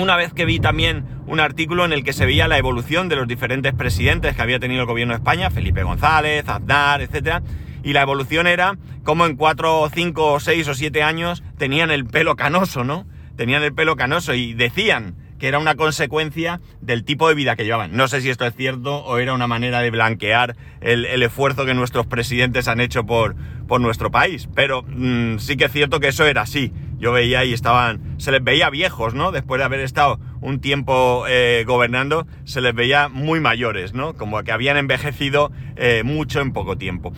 una 0.00 0.16
vez 0.16 0.32
que 0.32 0.44
vi 0.44 0.60
también 0.60 1.04
un 1.26 1.40
artículo 1.40 1.84
en 1.84 1.92
el 1.92 2.04
que 2.04 2.12
se 2.12 2.26
veía 2.26 2.48
la 2.48 2.58
evolución 2.58 3.08
de 3.08 3.16
los 3.16 3.26
diferentes 3.26 3.72
presidentes 3.74 4.36
que 4.36 4.42
había 4.42 4.58
tenido 4.58 4.82
el 4.82 4.86
gobierno 4.86 5.14
de 5.14 5.18
España, 5.18 5.50
Felipe 5.50 5.82
González, 5.82 6.48
Aznar, 6.48 7.00
etc. 7.00 7.42
Y 7.82 7.92
la 7.92 8.02
evolución 8.02 8.46
era 8.46 8.76
como 9.04 9.26
en 9.26 9.36
cuatro, 9.36 9.88
cinco, 9.92 10.38
seis 10.40 10.68
o 10.68 10.74
siete 10.74 11.02
años 11.02 11.42
tenían 11.56 11.90
el 11.90 12.04
pelo 12.04 12.36
canoso, 12.36 12.84
¿no? 12.84 13.06
Tenían 13.36 13.62
el 13.62 13.74
pelo 13.74 13.96
canoso 13.96 14.34
y 14.34 14.54
decían 14.54 15.14
que 15.38 15.48
era 15.48 15.58
una 15.58 15.74
consecuencia 15.74 16.60
del 16.80 17.04
tipo 17.04 17.28
de 17.28 17.34
vida 17.34 17.56
que 17.56 17.64
llevaban. 17.64 17.96
No 17.96 18.08
sé 18.08 18.20
si 18.20 18.30
esto 18.30 18.46
es 18.46 18.54
cierto 18.54 18.98
o 19.04 19.18
era 19.18 19.34
una 19.34 19.46
manera 19.46 19.80
de 19.80 19.90
blanquear 19.90 20.56
el, 20.80 21.04
el 21.04 21.22
esfuerzo 21.22 21.64
que 21.64 21.74
nuestros 21.74 22.06
presidentes 22.06 22.68
han 22.68 22.80
hecho 22.80 23.04
por, 23.04 23.36
por 23.66 23.80
nuestro 23.80 24.10
país, 24.10 24.48
pero 24.54 24.82
mmm, 24.82 25.38
sí 25.38 25.56
que 25.56 25.66
es 25.66 25.72
cierto 25.72 26.00
que 26.00 26.08
eso 26.08 26.24
era 26.24 26.42
así. 26.42 26.72
Yo 26.98 27.12
veía 27.12 27.44
y 27.44 27.52
estaban, 27.52 28.18
se 28.18 28.32
les 28.32 28.42
veía 28.42 28.70
viejos, 28.70 29.12
¿no? 29.12 29.30
Después 29.30 29.58
de 29.58 29.66
haber 29.66 29.80
estado 29.80 30.18
un 30.40 30.60
tiempo 30.60 31.26
eh, 31.28 31.64
gobernando, 31.66 32.26
se 32.44 32.62
les 32.62 32.74
veía 32.74 33.10
muy 33.10 33.38
mayores, 33.38 33.92
¿no? 33.92 34.14
Como 34.14 34.42
que 34.44 34.52
habían 34.52 34.78
envejecido 34.78 35.52
eh, 35.76 36.02
mucho 36.04 36.40
en 36.40 36.54
poco 36.54 36.78
tiempo. 36.78 37.12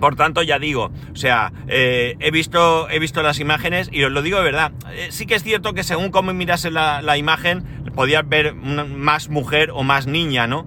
Por 0.00 0.16
tanto, 0.16 0.42
ya 0.42 0.58
digo, 0.58 0.90
o 1.12 1.16
sea, 1.16 1.52
eh, 1.68 2.16
he, 2.20 2.30
visto, 2.30 2.88
he 2.90 2.98
visto 2.98 3.22
las 3.22 3.40
imágenes 3.40 3.88
y 3.90 4.04
os 4.04 4.12
lo 4.12 4.22
digo 4.22 4.38
de 4.38 4.44
verdad. 4.44 4.72
Eh, 4.92 5.08
sí 5.10 5.26
que 5.26 5.34
es 5.34 5.42
cierto 5.42 5.72
que 5.72 5.84
según 5.84 6.10
cómo 6.10 6.32
mirase 6.34 6.70
la, 6.70 7.02
la 7.02 7.16
imagen, 7.16 7.64
podías 7.94 8.28
ver 8.28 8.54
más 8.54 9.28
mujer 9.28 9.70
o 9.72 9.82
más 9.82 10.06
niña, 10.06 10.46
¿no? 10.46 10.66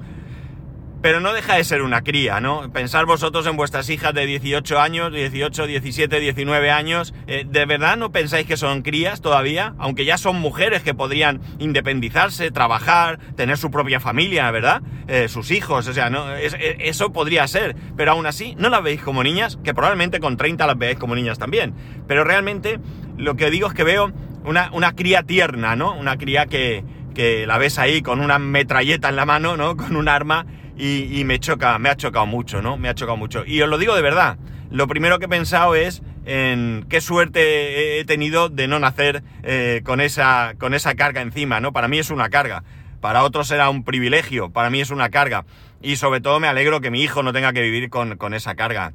Pero 1.01 1.21
no 1.21 1.31
deja 1.31 1.55
de 1.55 1.63
ser 1.63 1.81
una 1.81 2.01
cría, 2.01 2.41
¿no? 2.41 2.73
Pensar 2.73 3.05
vosotros 3.05 3.47
en 3.47 3.55
vuestras 3.55 3.89
hijas 3.89 4.13
de 4.13 4.25
18 4.25 4.79
años, 4.79 5.13
18, 5.13 5.65
17, 5.65 6.19
19 6.19 6.71
años. 6.71 7.13
Eh, 7.27 7.45
¿De 7.49 7.65
verdad 7.65 7.95
no 7.95 8.11
pensáis 8.11 8.45
que 8.45 8.57
son 8.57 8.81
crías 8.81 9.21
todavía? 9.21 9.75
Aunque 9.77 10.03
ya 10.03 10.17
son 10.17 10.41
mujeres 10.41 10.83
que 10.83 10.93
podrían 10.93 11.39
independizarse, 11.57 12.51
trabajar, 12.51 13.17
tener 13.37 13.57
su 13.57 13.71
propia 13.71 14.01
familia, 14.01 14.51
¿verdad? 14.51 14.81
Eh, 15.07 15.29
sus 15.29 15.51
hijos, 15.51 15.87
o 15.87 15.93
sea, 15.93 16.11
es, 16.41 16.57
eso 16.59 17.13
podría 17.13 17.47
ser. 17.47 17.77
Pero 17.95 18.11
aún 18.11 18.25
así, 18.25 18.55
no 18.57 18.67
las 18.67 18.83
veis 18.83 19.01
como 19.01 19.23
niñas, 19.23 19.57
que 19.63 19.73
probablemente 19.73 20.19
con 20.19 20.35
30 20.35 20.67
las 20.67 20.77
veáis 20.77 20.99
como 20.99 21.15
niñas 21.15 21.39
también. 21.39 21.73
Pero 22.07 22.25
realmente, 22.25 22.77
lo 23.17 23.35
que 23.35 23.49
digo 23.49 23.69
es 23.69 23.73
que 23.73 23.85
veo 23.85 24.11
una, 24.43 24.69
una 24.73 24.93
cría 24.95 25.23
tierna, 25.23 25.77
¿no? 25.77 25.93
Una 25.93 26.17
cría 26.17 26.45
que, 26.47 26.83
que 27.15 27.47
la 27.47 27.57
ves 27.57 27.79
ahí 27.79 28.01
con 28.01 28.19
una 28.19 28.37
metralleta 28.37 29.07
en 29.07 29.15
la 29.15 29.25
mano, 29.25 29.55
¿no? 29.55 29.77
Con 29.77 29.95
un 29.95 30.09
arma 30.09 30.45
y, 30.79 31.23
me 31.25 31.39
choca, 31.39 31.77
me 31.77 31.89
ha 31.89 31.95
chocado 31.95 32.25
mucho, 32.25 32.61
¿no? 32.61 32.77
Me 32.77 32.87
ha 32.87 32.95
chocado 32.95 33.17
mucho. 33.17 33.43
Y 33.45 33.61
os 33.61 33.69
lo 33.69 33.77
digo 33.77 33.95
de 33.95 34.01
verdad, 34.01 34.37
lo 34.71 34.87
primero 34.87 35.19
que 35.19 35.25
he 35.25 35.29
pensado 35.29 35.75
es 35.75 36.01
en 36.25 36.85
qué 36.89 37.01
suerte 37.01 37.99
he 37.99 38.05
tenido 38.05 38.49
de 38.49 38.67
no 38.67 38.79
nacer 38.79 39.23
eh, 39.43 39.81
con, 39.83 39.99
esa, 39.99 40.53
con 40.57 40.73
esa 40.73 40.95
carga 40.95 41.21
encima, 41.21 41.59
¿no? 41.59 41.73
Para 41.73 41.89
mí 41.89 41.99
es 41.99 42.11
una 42.11 42.29
carga, 42.29 42.63
para 43.01 43.23
otros 43.23 43.47
será 43.47 43.69
un 43.69 43.83
privilegio, 43.83 44.51
para 44.51 44.69
mí 44.69 44.79
es 44.79 44.89
una 44.89 45.09
carga. 45.09 45.45
Y 45.81 45.97
sobre 45.97 46.21
todo 46.21 46.39
me 46.39 46.47
alegro 46.47 46.79
que 46.79 46.91
mi 46.91 47.01
hijo 47.01 47.23
no 47.23 47.33
tenga 47.33 47.51
que 47.51 47.61
vivir 47.61 47.89
con, 47.89 48.17
con 48.17 48.33
esa 48.33 48.55
carga. 48.55 48.93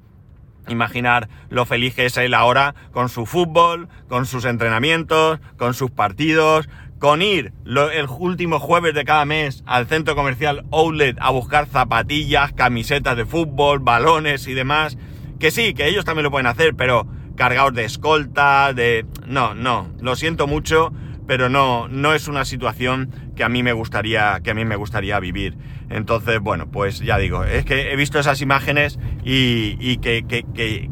Imaginar 0.68 1.28
lo 1.50 1.66
feliz 1.66 1.94
que 1.94 2.06
es 2.06 2.16
él 2.16 2.32
ahora 2.32 2.74
con 2.92 3.10
su 3.10 3.26
fútbol, 3.26 3.88
con 4.08 4.24
sus 4.24 4.46
entrenamientos, 4.46 5.38
con 5.58 5.74
sus 5.74 5.90
partidos, 5.90 6.68
con 7.04 7.20
ir 7.20 7.52
el 7.66 8.06
último 8.18 8.58
jueves 8.58 8.94
de 8.94 9.04
cada 9.04 9.26
mes 9.26 9.62
al 9.66 9.86
centro 9.86 10.16
comercial 10.16 10.64
Outlet 10.72 11.18
a 11.20 11.28
buscar 11.32 11.66
zapatillas, 11.66 12.54
camisetas 12.54 13.14
de 13.14 13.26
fútbol, 13.26 13.80
balones 13.80 14.48
y 14.48 14.54
demás. 14.54 14.96
Que 15.38 15.50
sí, 15.50 15.74
que 15.74 15.86
ellos 15.86 16.06
también 16.06 16.24
lo 16.24 16.30
pueden 16.30 16.46
hacer, 16.46 16.74
pero 16.74 17.06
cargados 17.36 17.74
de 17.74 17.84
escolta, 17.84 18.72
de... 18.72 19.04
No, 19.26 19.52
no, 19.52 19.92
lo 20.00 20.16
siento 20.16 20.46
mucho, 20.46 20.94
pero 21.26 21.50
no, 21.50 21.88
no 21.88 22.14
es 22.14 22.26
una 22.26 22.46
situación 22.46 23.10
que 23.36 23.44
a 23.44 23.50
mí 23.50 23.62
me 23.62 23.74
gustaría, 23.74 24.40
que 24.42 24.52
a 24.52 24.54
mí 24.54 24.64
me 24.64 24.76
gustaría 24.76 25.20
vivir. 25.20 25.58
Entonces, 25.90 26.40
bueno, 26.40 26.70
pues 26.70 27.00
ya 27.00 27.18
digo, 27.18 27.44
es 27.44 27.66
que 27.66 27.92
he 27.92 27.96
visto 27.96 28.18
esas 28.18 28.40
imágenes 28.40 28.98
y, 29.22 29.98
que, 29.98 30.24
que, 30.26 30.46
que, 30.54 30.88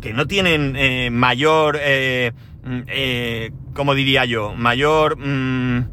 que, 0.00 0.12
no 0.14 0.28
tienen 0.28 0.76
eh, 0.76 1.10
mayor, 1.10 1.78
eh, 1.80 2.30
eh, 2.64 3.50
¿cómo 3.74 3.94
diría 3.94 4.24
yo? 4.24 4.54
Mayor, 4.54 5.18
mm, 5.18 5.86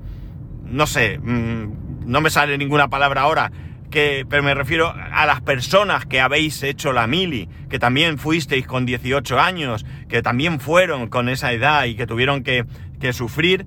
no 0.66 0.88
sé, 0.88 1.20
mm, 1.20 2.06
no 2.06 2.22
me 2.22 2.30
sale 2.30 2.58
ninguna 2.58 2.90
palabra 2.90 3.22
ahora, 3.22 3.52
que, 3.90 4.26
pero 4.30 4.44
me 4.44 4.54
refiero 4.54 4.94
a 4.94 5.26
las 5.26 5.42
personas 5.42 6.06
que 6.06 6.20
habéis 6.20 6.62
hecho 6.64 6.92
la 6.94 7.08
mili, 7.08 7.50
que 7.70 7.80
también 7.80 8.18
fuisteis 8.18 8.68
con 8.68 8.86
18 8.86 9.40
años, 9.40 9.86
que 10.10 10.22
también 10.22 10.60
fueron 10.60 11.08
con 11.08 11.30
esa 11.30 11.54
edad 11.54 11.86
y 11.86 11.96
que 11.96 12.06
tuvieron 12.06 12.44
que, 12.44 12.66
que 13.00 13.14
sufrir 13.14 13.66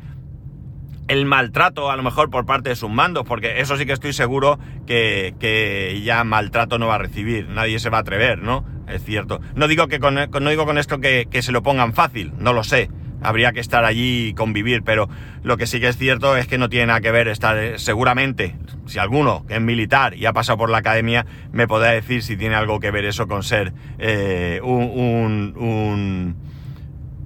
el 1.09 1.27
maltrato 1.27 1.91
a 1.91 1.97
lo 1.97 2.05
mejor 2.05 2.31
por 2.31 2.47
parte 2.47 2.69
de 2.69 2.77
sus 2.77 2.91
mandos, 2.91 3.25
porque 3.27 3.61
eso 3.61 3.77
sí 3.77 3.85
que 3.85 3.93
estoy 3.93 4.13
seguro 4.13 4.61
que, 4.87 5.35
que, 5.41 6.01
ya 6.05 6.23
maltrato 6.23 6.79
no 6.79 6.87
va 6.87 6.95
a 6.97 6.99
recibir, 6.99 7.49
nadie 7.49 7.81
se 7.81 7.91
va 7.91 7.99
a 7.99 8.01
atrever, 8.03 8.39
¿no? 8.39 8.65
Es 8.91 9.05
cierto. 9.05 9.41
No 9.55 9.69
digo, 9.69 9.89
que 9.89 10.01
con, 10.01 10.15
no 10.15 10.51
digo 10.51 10.67
con 10.67 10.79
esto 10.79 11.01
que, 11.01 11.27
que 11.31 11.43
se 11.43 11.53
lo 11.53 11.63
pongan 11.63 11.93
fácil, 11.93 12.33
no 12.39 12.53
lo 12.53 12.65
sé, 12.65 12.91
habría 13.23 13.53
que 13.53 13.61
estar 13.61 13.85
allí 13.85 14.29
y 14.29 14.35
convivir, 14.35 14.83
pero 14.83 15.09
lo 15.43 15.57
que 15.57 15.67
sí 15.67 15.81
que 15.81 15.89
es 15.89 15.97
cierto 15.97 16.37
es 16.37 16.47
que 16.47 16.59
no 16.59 16.69
tiene 16.69 16.87
nada 16.87 17.01
que 17.01 17.11
ver 17.11 17.29
estar, 17.29 17.57
eh, 17.59 17.79
seguramente, 17.79 18.57
si 18.87 18.99
alguno 18.99 19.45
que 19.47 19.55
es 19.55 19.61
militar 19.61 20.15
y 20.15 20.27
ha 20.27 20.33
pasado 20.33 20.59
por 20.59 20.71
la 20.71 20.79
academia, 20.79 21.27
me 21.53 21.69
podrá 21.69 21.91
decir 21.91 22.23
si 22.23 22.37
tiene 22.37 22.55
algo 22.55 22.81
que 22.81 22.91
ver 22.91 23.05
eso 23.05 23.27
con 23.27 23.43
ser 23.43 23.73
eh, 23.99 24.61
un, 24.63 25.55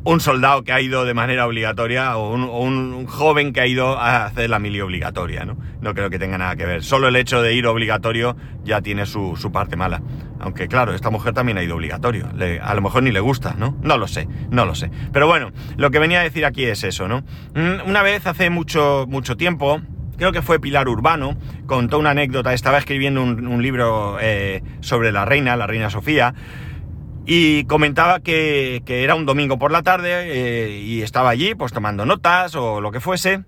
un 0.05 0.21
soldado 0.21 0.65
que 0.65 0.73
ha 0.73 0.81
ido 0.81 1.07
de 1.07 1.15
manera 1.15 1.47
obligatoria 1.47 2.17
o 2.17 2.35
un, 2.35 3.07
joven 3.07 3.53
que 3.53 3.61
ha 3.61 3.67
ido 3.67 3.99
a 3.99 4.27
hacer 4.27 4.51
la 4.51 4.59
mili 4.59 4.81
obligatoria, 4.81 5.45
¿no? 5.45 5.57
No 5.81 5.95
creo 5.95 6.11
que 6.11 6.19
tenga 6.19 6.37
nada 6.37 6.57
que 6.57 6.67
ver. 6.67 6.83
Solo 6.83 7.09
el 7.09 7.17
hecho 7.17 7.43
de 7.43 7.55
ir 7.55 7.67
obligatorio 7.67 8.37
ya 8.65 8.83
tiene 8.83 9.07
su, 9.07 9.51
parte 9.53 9.77
mala. 9.77 10.03
Aunque 10.45 10.69
claro, 10.69 10.95
esta 10.95 11.09
mujer 11.09 11.33
también 11.33 11.57
ha 11.57 11.63
ido 11.63 11.75
obligatorio. 11.75 12.29
a 12.63 12.75
lo 12.75 12.83
mejor 12.83 13.03
ni 13.03 13.11
le 13.11 13.21
gusta, 13.21 13.55
¿no? 13.59 13.79
No 13.83 13.97
lo 13.97 14.07
sé, 14.07 14.29
no 14.51 14.67
lo 14.67 14.75
sé. 14.75 14.91
Pero 15.11 15.27
bueno, 15.27 15.53
lo 15.79 15.91
que 15.91 15.99
venía 15.99 16.21
a 16.21 16.23
decir 16.23 16.45
aquí 16.45 16.65
es 16.65 16.85
eso, 16.85 17.09
¿no? 17.09 17.21
Mm, 17.55 17.89
una 17.89 18.03
vez 18.03 18.27
hace 18.27 18.51
mucho, 18.51 19.07
mucho 19.09 19.39
tiempo, 19.39 19.81
creo 20.19 20.33
que 20.33 20.43
fue 20.43 20.61
Pilar 20.61 20.87
Urbano, 20.87 21.39
contó 21.65 21.99
una 21.99 22.11
anécdota, 22.11 22.53
estaba 22.53 22.77
escribiendo 22.77 23.23
un, 23.23 23.63
libro 23.63 24.19
eh, 24.21 24.63
sobre 24.81 25.13
la 25.13 25.25
reina, 25.25 25.57
la 25.57 25.67
reina 25.67 25.89
Sofía, 25.89 26.35
y 27.25 27.65
comentaba 27.65 28.21
que, 28.21 28.83
era 28.87 29.15
un 29.15 29.25
domingo 29.25 29.59
por 29.59 29.73
la 29.73 29.83
tarde 29.83 30.11
eh, 30.27 30.79
y 30.79 31.01
estaba 31.01 31.31
allí 31.31 31.55
pues 31.55 31.73
tomando 31.73 32.05
notas 32.05 32.55
o 32.55 32.83
lo 32.83 32.93
que 32.93 33.01
fuese. 33.01 33.45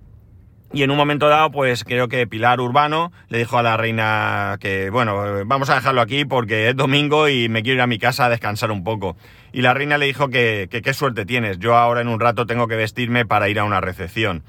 Y 0.72 0.82
en 0.82 0.90
un 0.90 0.96
momento 0.96 1.28
dado, 1.28 1.50
pues 1.50 1.84
creo 1.84 2.08
que 2.08 2.26
Pilar 2.26 2.60
Urbano 2.60 3.12
le 3.28 3.38
dijo 3.38 3.56
a 3.56 3.62
la 3.62 3.76
reina 3.76 4.56
que, 4.60 4.90
bueno, 4.90 5.44
vamos 5.46 5.70
a 5.70 5.76
dejarlo 5.76 6.00
aquí 6.00 6.24
porque 6.24 6.68
es 6.68 6.76
domingo 6.76 7.28
y 7.28 7.48
me 7.48 7.62
quiero 7.62 7.76
ir 7.76 7.82
a 7.82 7.86
mi 7.86 7.98
casa 7.98 8.26
a 8.26 8.28
descansar 8.28 8.70
un 8.70 8.84
poco. 8.84 9.16
Y 9.52 9.62
la 9.62 9.74
reina 9.74 9.96
le 9.96 10.06
dijo 10.06 10.28
que, 10.28 10.68
qué 10.70 10.92
suerte 10.92 11.24
tienes, 11.24 11.58
yo 11.58 11.76
ahora 11.76 12.00
en 12.00 12.08
un 12.08 12.20
rato 12.20 12.46
tengo 12.46 12.66
que 12.66 12.76
vestirme 12.76 13.24
para 13.24 13.48
ir 13.48 13.58
a 13.58 13.64
una 13.64 13.80
recepción. 13.80 14.42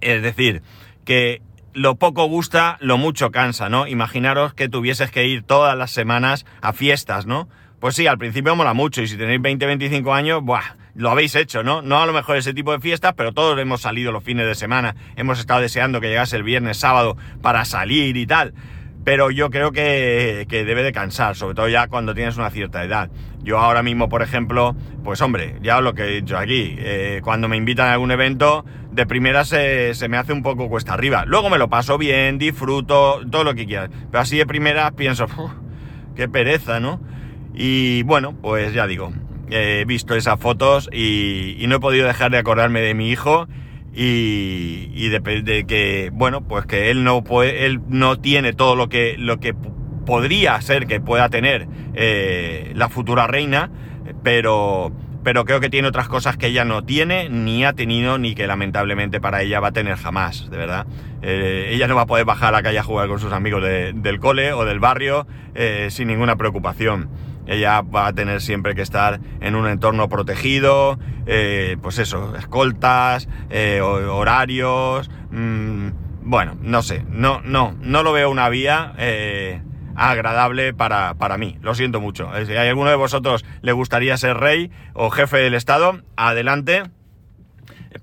Es 0.00 0.22
decir, 0.22 0.62
que 1.04 1.42
lo 1.72 1.96
poco 1.96 2.24
gusta, 2.24 2.76
lo 2.80 2.98
mucho 2.98 3.30
cansa, 3.30 3.68
¿no? 3.68 3.86
Imaginaros 3.86 4.54
que 4.54 4.68
tuvieses 4.68 5.10
que 5.10 5.26
ir 5.26 5.42
todas 5.42 5.76
las 5.76 5.90
semanas 5.90 6.46
a 6.62 6.72
fiestas, 6.72 7.26
¿no? 7.26 7.48
Pues 7.80 7.94
sí, 7.94 8.06
al 8.06 8.18
principio 8.18 8.56
mola 8.56 8.74
mucho 8.74 9.02
y 9.02 9.06
si 9.06 9.16
tenéis 9.16 9.40
20, 9.40 9.66
25 9.66 10.12
años, 10.12 10.42
buah, 10.42 10.74
lo 10.98 11.10
habéis 11.10 11.36
hecho, 11.36 11.62
¿no? 11.62 11.80
No 11.80 12.02
a 12.02 12.06
lo 12.06 12.12
mejor 12.12 12.36
ese 12.36 12.52
tipo 12.52 12.72
de 12.72 12.80
fiestas, 12.80 13.14
pero 13.16 13.32
todos 13.32 13.56
hemos 13.60 13.82
salido 13.82 14.10
los 14.10 14.24
fines 14.24 14.46
de 14.48 14.56
semana, 14.56 14.96
hemos 15.14 15.38
estado 15.38 15.60
deseando 15.60 16.00
que 16.00 16.08
llegase 16.08 16.34
el 16.34 16.42
viernes, 16.42 16.76
sábado 16.76 17.16
para 17.40 17.64
salir 17.64 18.16
y 18.16 18.26
tal. 18.26 18.52
Pero 19.04 19.30
yo 19.30 19.48
creo 19.48 19.70
que, 19.70 20.44
debe 20.50 20.82
de 20.82 20.90
cansar, 20.90 21.36
sobre 21.36 21.54
todo 21.54 21.68
ya 21.68 21.86
cuando 21.86 22.14
tienes 22.14 22.36
una 22.36 22.50
cierta 22.50 22.82
edad. 22.82 23.10
Yo 23.44 23.60
ahora 23.60 23.84
mismo, 23.84 24.08
por 24.08 24.22
ejemplo, 24.22 24.74
pues 25.04 25.22
hombre, 25.22 25.56
ya 25.62 25.80
lo 25.80 25.94
que 25.94 26.02
he 26.02 26.20
dicho 26.20 26.36
aquí, 26.36 26.74
eh, 26.78 27.20
cuando 27.22 27.46
me 27.46 27.56
invitan 27.56 27.86
a 27.86 27.92
algún 27.92 28.10
evento, 28.10 28.64
de 28.90 29.06
primera 29.06 29.44
se, 29.44 29.94
me 30.08 30.16
hace 30.16 30.32
un 30.32 30.42
poco 30.42 30.68
cuesta 30.68 30.94
arriba. 30.94 31.24
Luego 31.26 31.48
me 31.48 31.58
lo 31.58 31.68
paso 31.68 31.96
bien, 31.96 32.38
disfruto, 32.38 33.20
todo 33.30 33.44
lo 33.44 33.54
que 33.54 33.66
quieras. 33.66 33.90
Pero 34.10 34.20
así 34.20 34.36
de 34.36 34.46
primera 34.46 34.90
pienso, 34.90 35.26
qué 36.16 36.28
pereza, 36.28 36.80
¿no? 36.80 37.00
Y 37.54 38.02
bueno, 38.02 38.34
pues 38.42 38.74
ya 38.74 38.88
digo, 38.88 39.12
he 39.50 39.84
visto 39.84 40.14
esas 40.14 40.38
fotos 40.38 40.88
y, 40.92 41.64
no 41.68 41.76
he 41.76 41.80
podido 41.80 42.06
dejar 42.06 42.30
de 42.30 42.38
acordarme 42.38 42.80
de 42.80 42.94
mi 42.94 43.10
hijo 43.10 43.48
y, 43.94 45.08
de, 45.08 45.64
que, 45.66 46.10
bueno, 46.12 46.42
pues 46.42 46.66
que 46.66 46.90
él 46.90 47.04
no, 47.04 47.24
puede, 47.24 47.66
él 47.66 47.80
no 47.88 48.18
tiene 48.18 48.52
todo 48.52 48.76
lo 48.76 48.88
que, 48.88 49.16
lo 49.18 49.40
que 49.40 49.54
podría 50.06 50.60
ser 50.60 50.86
que 50.86 51.00
pueda 51.00 51.28
tener 51.28 51.66
eh, 51.94 52.72
la 52.74 52.88
futura 52.88 53.26
reina, 53.26 53.70
pero, 54.22 54.92
pero 55.24 55.44
creo 55.44 55.60
que 55.60 55.68
tiene 55.68 55.88
otras 55.88 56.08
cosas 56.08 56.36
que 56.36 56.46
ella 56.46 56.64
no 56.64 56.84
tiene, 56.84 57.28
ni 57.28 57.64
ha 57.64 57.72
tenido, 57.72 58.18
ni 58.18 58.34
que 58.34 58.46
lamentablemente 58.46 59.20
para 59.20 59.42
ella 59.42 59.60
va 59.60 59.68
a 59.68 59.72
tener 59.72 59.96
jamás, 59.96 60.48
de 60.48 60.56
verdad. 60.56 60.86
Eh, 61.22 61.70
ella 61.72 61.88
no 61.88 61.96
va 61.96 62.02
a 62.02 62.06
poder 62.06 62.24
bajar 62.24 62.50
a 62.50 62.58
la 62.58 62.62
calle 62.62 62.78
a 62.78 62.82
jugar 62.84 63.08
con 63.08 63.18
sus 63.18 63.32
amigos 63.32 63.62
del 63.62 64.20
cole 64.20 64.52
o 64.52 64.64
del 64.64 64.78
barrio 64.78 65.26
eh, 65.54 65.88
sin 65.90 66.08
ninguna 66.08 66.36
preocupación 66.36 67.10
ella 67.48 67.80
va 67.80 68.06
a 68.06 68.12
tener 68.12 68.40
siempre 68.40 68.74
que 68.74 68.82
estar 68.82 69.20
en 69.40 69.56
un 69.56 69.66
entorno 69.66 70.08
protegido, 70.08 70.98
eh, 71.26 71.76
pues 71.82 71.98
eso, 71.98 72.36
escoltas, 72.36 73.28
eh, 73.50 73.80
horarios, 73.80 75.10
mm, 75.30 75.88
bueno, 76.22 76.56
no 76.60 76.82
sé, 76.82 77.04
no, 77.08 77.40
no, 77.40 77.74
no 77.80 78.02
lo 78.02 78.12
veo 78.12 78.30
una 78.30 78.48
vía 78.50 78.92
eh, 78.98 79.62
agradable 79.96 80.74
para, 80.74 81.14
para 81.14 81.38
mí, 81.38 81.58
lo 81.62 81.74
siento 81.74 82.00
mucho. 82.00 82.30
Si 82.46 82.52
hay 82.52 82.68
alguno 82.68 82.90
de 82.90 82.96
vosotros 82.96 83.44
le 83.62 83.72
gustaría 83.72 84.16
ser 84.16 84.36
rey 84.36 84.70
o 84.92 85.10
jefe 85.10 85.38
del 85.38 85.54
Estado, 85.54 86.02
adelante, 86.16 86.84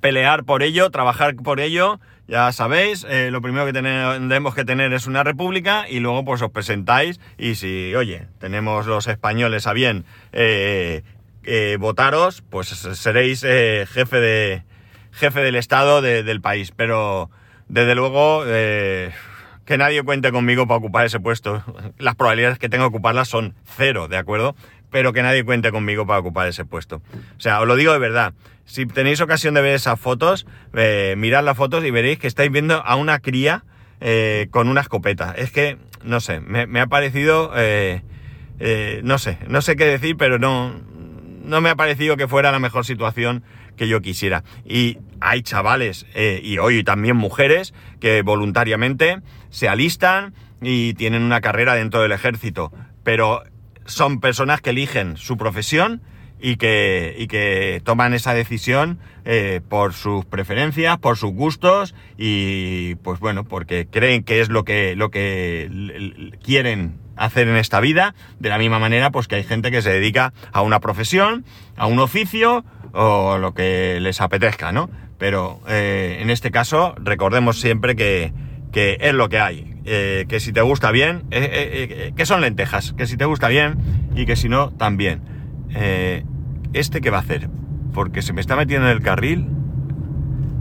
pelear 0.01 0.43
por 0.43 0.63
ello, 0.63 0.89
trabajar 0.89 1.35
por 1.35 1.59
ello, 1.59 1.99
ya 2.27 2.51
sabéis, 2.51 3.05
eh, 3.07 3.29
lo 3.31 3.41
primero 3.41 3.65
que 3.65 3.73
tenemos 3.73 4.55
que 4.55 4.65
tener 4.65 4.91
es 4.93 5.05
una 5.05 5.23
república 5.23 5.85
y 5.87 5.99
luego 5.99 6.25
pues 6.25 6.41
os 6.41 6.49
presentáis 6.49 7.19
y 7.37 7.55
si, 7.55 7.93
oye, 7.93 8.27
tenemos 8.39 8.87
los 8.87 9.07
españoles 9.07 9.67
a 9.67 9.73
bien 9.73 10.05
eh, 10.31 11.03
eh, 11.43 11.77
votaros, 11.79 12.41
pues 12.49 12.69
seréis 12.69 13.41
jefe, 13.41 14.19
de, 14.19 14.63
jefe 15.11 15.41
del 15.41 15.55
Estado 15.55 16.01
del 16.01 16.41
país. 16.41 16.71
Pero, 16.75 17.29
desde 17.67 17.93
luego, 17.93 18.43
que 18.43 19.77
nadie 19.77 20.01
cuente 20.01 20.31
conmigo 20.31 20.67
para 20.67 20.79
ocupar 20.79 21.05
ese 21.05 21.19
puesto. 21.19 21.63
Las 21.99 22.15
probabilidades 22.15 22.57
que 22.57 22.69
tengo 22.69 22.85
de 22.85 22.89
ocuparlas 22.89 23.27
son 23.27 23.53
cero, 23.77 24.07
¿de 24.07 24.17
acuerdo? 24.17 24.55
Pero 24.95 25.11
que 25.11 25.21
nadie 25.21 25.43
cuente 25.43 25.73
conmigo 25.73 26.07
para 26.07 26.19
ocupar 26.19 26.47
ese 26.47 26.63
puesto. 26.63 27.01
O 27.35 27.41
sea, 27.41 27.59
os 27.59 27.67
lo 27.67 27.75
digo 27.75 27.91
de 27.91 27.99
verdad. 27.99 28.33
Si 28.63 28.85
tenéis 28.85 29.19
ocasión 29.19 29.53
de 29.53 29.61
ver 29.61 29.75
esas 29.75 29.99
fotos, 29.99 30.47
eh, 30.73 31.15
mirad 31.17 31.43
las 31.43 31.57
fotos 31.57 31.83
y 31.83 31.91
veréis 31.91 32.17
que 32.17 32.27
estáis 32.27 32.49
viendo 32.49 32.75
a 32.75 32.95
una 32.95 33.19
cría 33.19 33.65
eh, 33.99 34.47
con 34.51 34.69
una 34.69 34.79
escopeta. 34.79 35.35
Es 35.37 35.51
que, 35.51 35.77
no 36.05 36.21
sé, 36.21 36.39
me, 36.39 36.79
ha 36.79 36.87
parecido, 36.87 37.51
eh, 37.57 38.03
no 39.03 39.17
sé, 39.17 39.37
no 39.49 39.61
sé 39.61 39.75
qué 39.75 39.83
decir, 39.83 40.15
pero 40.15 40.39
no, 40.39 40.73
no 41.43 41.59
me 41.59 41.71
ha 41.71 41.75
parecido 41.75 42.15
que 42.15 42.29
fuera 42.29 42.53
la 42.53 42.59
mejor 42.59 42.85
situación 42.85 43.43
que 43.75 43.89
yo 43.89 43.99
quisiera. 43.99 44.45
Y 44.63 44.99
hay 45.19 45.41
chavales, 45.41 46.05
y 46.15 46.57
hoy 46.57 46.85
también 46.85 47.17
mujeres, 47.17 47.73
que 47.99 48.21
voluntariamente 48.21 49.19
se 49.49 49.67
alistan 49.67 50.33
y 50.61 50.93
tienen 50.93 51.21
una 51.21 51.41
carrera 51.41 51.75
dentro 51.75 52.01
del 52.01 52.13
ejército, 52.13 52.71
pero 53.03 53.43
son 53.85 54.19
personas 54.19 54.61
que 54.61 54.71
eligen 54.71 55.17
su 55.17 55.37
profesión 55.37 56.01
y 56.39 56.57
que, 56.57 57.15
y 57.17 57.27
que 57.27 57.81
toman 57.83 58.13
esa 58.13 58.33
decisión 58.33 58.99
eh, 59.23 59.61
por 59.67 59.93
sus 59.93 60.25
preferencias, 60.25 60.97
por 60.97 61.17
sus 61.17 61.31
gustos 61.31 61.95
y 62.17 62.95
pues 62.95 63.19
bueno, 63.19 63.45
porque 63.45 63.87
creen 63.87 64.23
que 64.23 64.41
es 64.41 64.49
lo 64.49 64.63
que, 64.63 64.95
lo 64.95 65.09
que 65.09 66.33
quieren 66.43 66.99
hacer 67.15 67.47
en 67.47 67.55
esta 67.55 67.79
vida, 67.79 68.13
de 68.39 68.49
la 68.49 68.57
misma 68.57 68.79
manera 68.79 69.11
pues 69.11 69.27
que 69.27 69.35
hay 69.35 69.43
gente 69.43 69.71
que 69.71 69.81
se 69.81 69.91
dedica 69.91 70.33
a 70.51 70.61
una 70.61 70.79
profesión, 70.79 71.45
a 71.77 71.87
un 71.87 71.99
oficio 71.99 72.65
o 72.93 73.37
lo 73.37 73.53
que 73.53 73.99
les 74.01 74.21
apetezca, 74.21 74.71
¿no? 74.71 74.89
Pero 75.17 75.61
eh, 75.67 76.17
en 76.19 76.29
este 76.29 76.51
caso 76.51 76.93
recordemos 76.97 77.59
siempre 77.59 77.95
que, 77.95 78.33
que 78.71 78.97
es 78.99 79.13
lo 79.13 79.29
que 79.29 79.39
hay, 79.39 79.74
eh, 79.85 80.25
que 80.27 80.39
si 80.39 80.51
te 80.51 80.61
gusta 80.61 80.91
bien, 80.91 81.23
que 81.29 82.25
son 82.25 82.41
lentejas, 82.41 82.93
que 82.93 83.05
si 83.05 83.17
te 83.17 83.25
gusta 83.25 83.47
bien 83.47 83.77
y 84.15 84.25
que 84.25 84.35
si 84.35 84.49
no, 84.49 84.71
también. 84.71 85.21
Eh, 85.75 86.23
¿Este 86.73 87.01
qué 87.01 87.09
va 87.09 87.17
a 87.17 87.21
hacer? 87.21 87.49
Porque 87.93 88.21
se 88.21 88.33
me 88.33 88.41
está 88.41 88.55
metiendo 88.55 88.87
en 88.87 88.93
el 88.93 89.01
carril. 89.01 89.47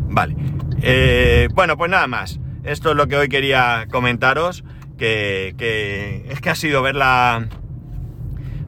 Vale. 0.08 0.36
Eh, 0.82 1.48
bueno, 1.54 1.76
pues 1.76 1.90
nada 1.90 2.06
más. 2.06 2.40
Esto 2.62 2.90
es 2.90 2.96
lo 2.96 3.08
que 3.08 3.16
hoy 3.16 3.28
quería 3.28 3.86
comentaros. 3.90 4.64
Que, 4.96 6.24
es 6.28 6.40
que 6.40 6.50
ha 6.50 6.54
sido 6.54 6.80
ver 6.80 6.94
la, 6.94 7.48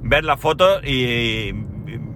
ver 0.03 0.25
la 0.25 0.37
foto 0.37 0.83
y 0.83 1.55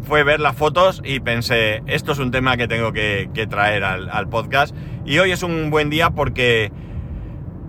fue 0.02 0.24
ver 0.24 0.40
las 0.40 0.56
fotos 0.56 1.00
y 1.04 1.20
pensé, 1.20 1.82
esto 1.86 2.12
es 2.12 2.18
un 2.18 2.32
tema 2.32 2.56
que 2.56 2.66
tengo 2.66 2.92
que, 2.92 3.28
traer 3.48 3.84
al, 3.84 4.28
podcast. 4.28 4.74
Y 5.04 5.18
hoy 5.18 5.30
es 5.30 5.42
un 5.42 5.70
buen 5.70 5.90
día 5.90 6.10
porque, 6.10 6.72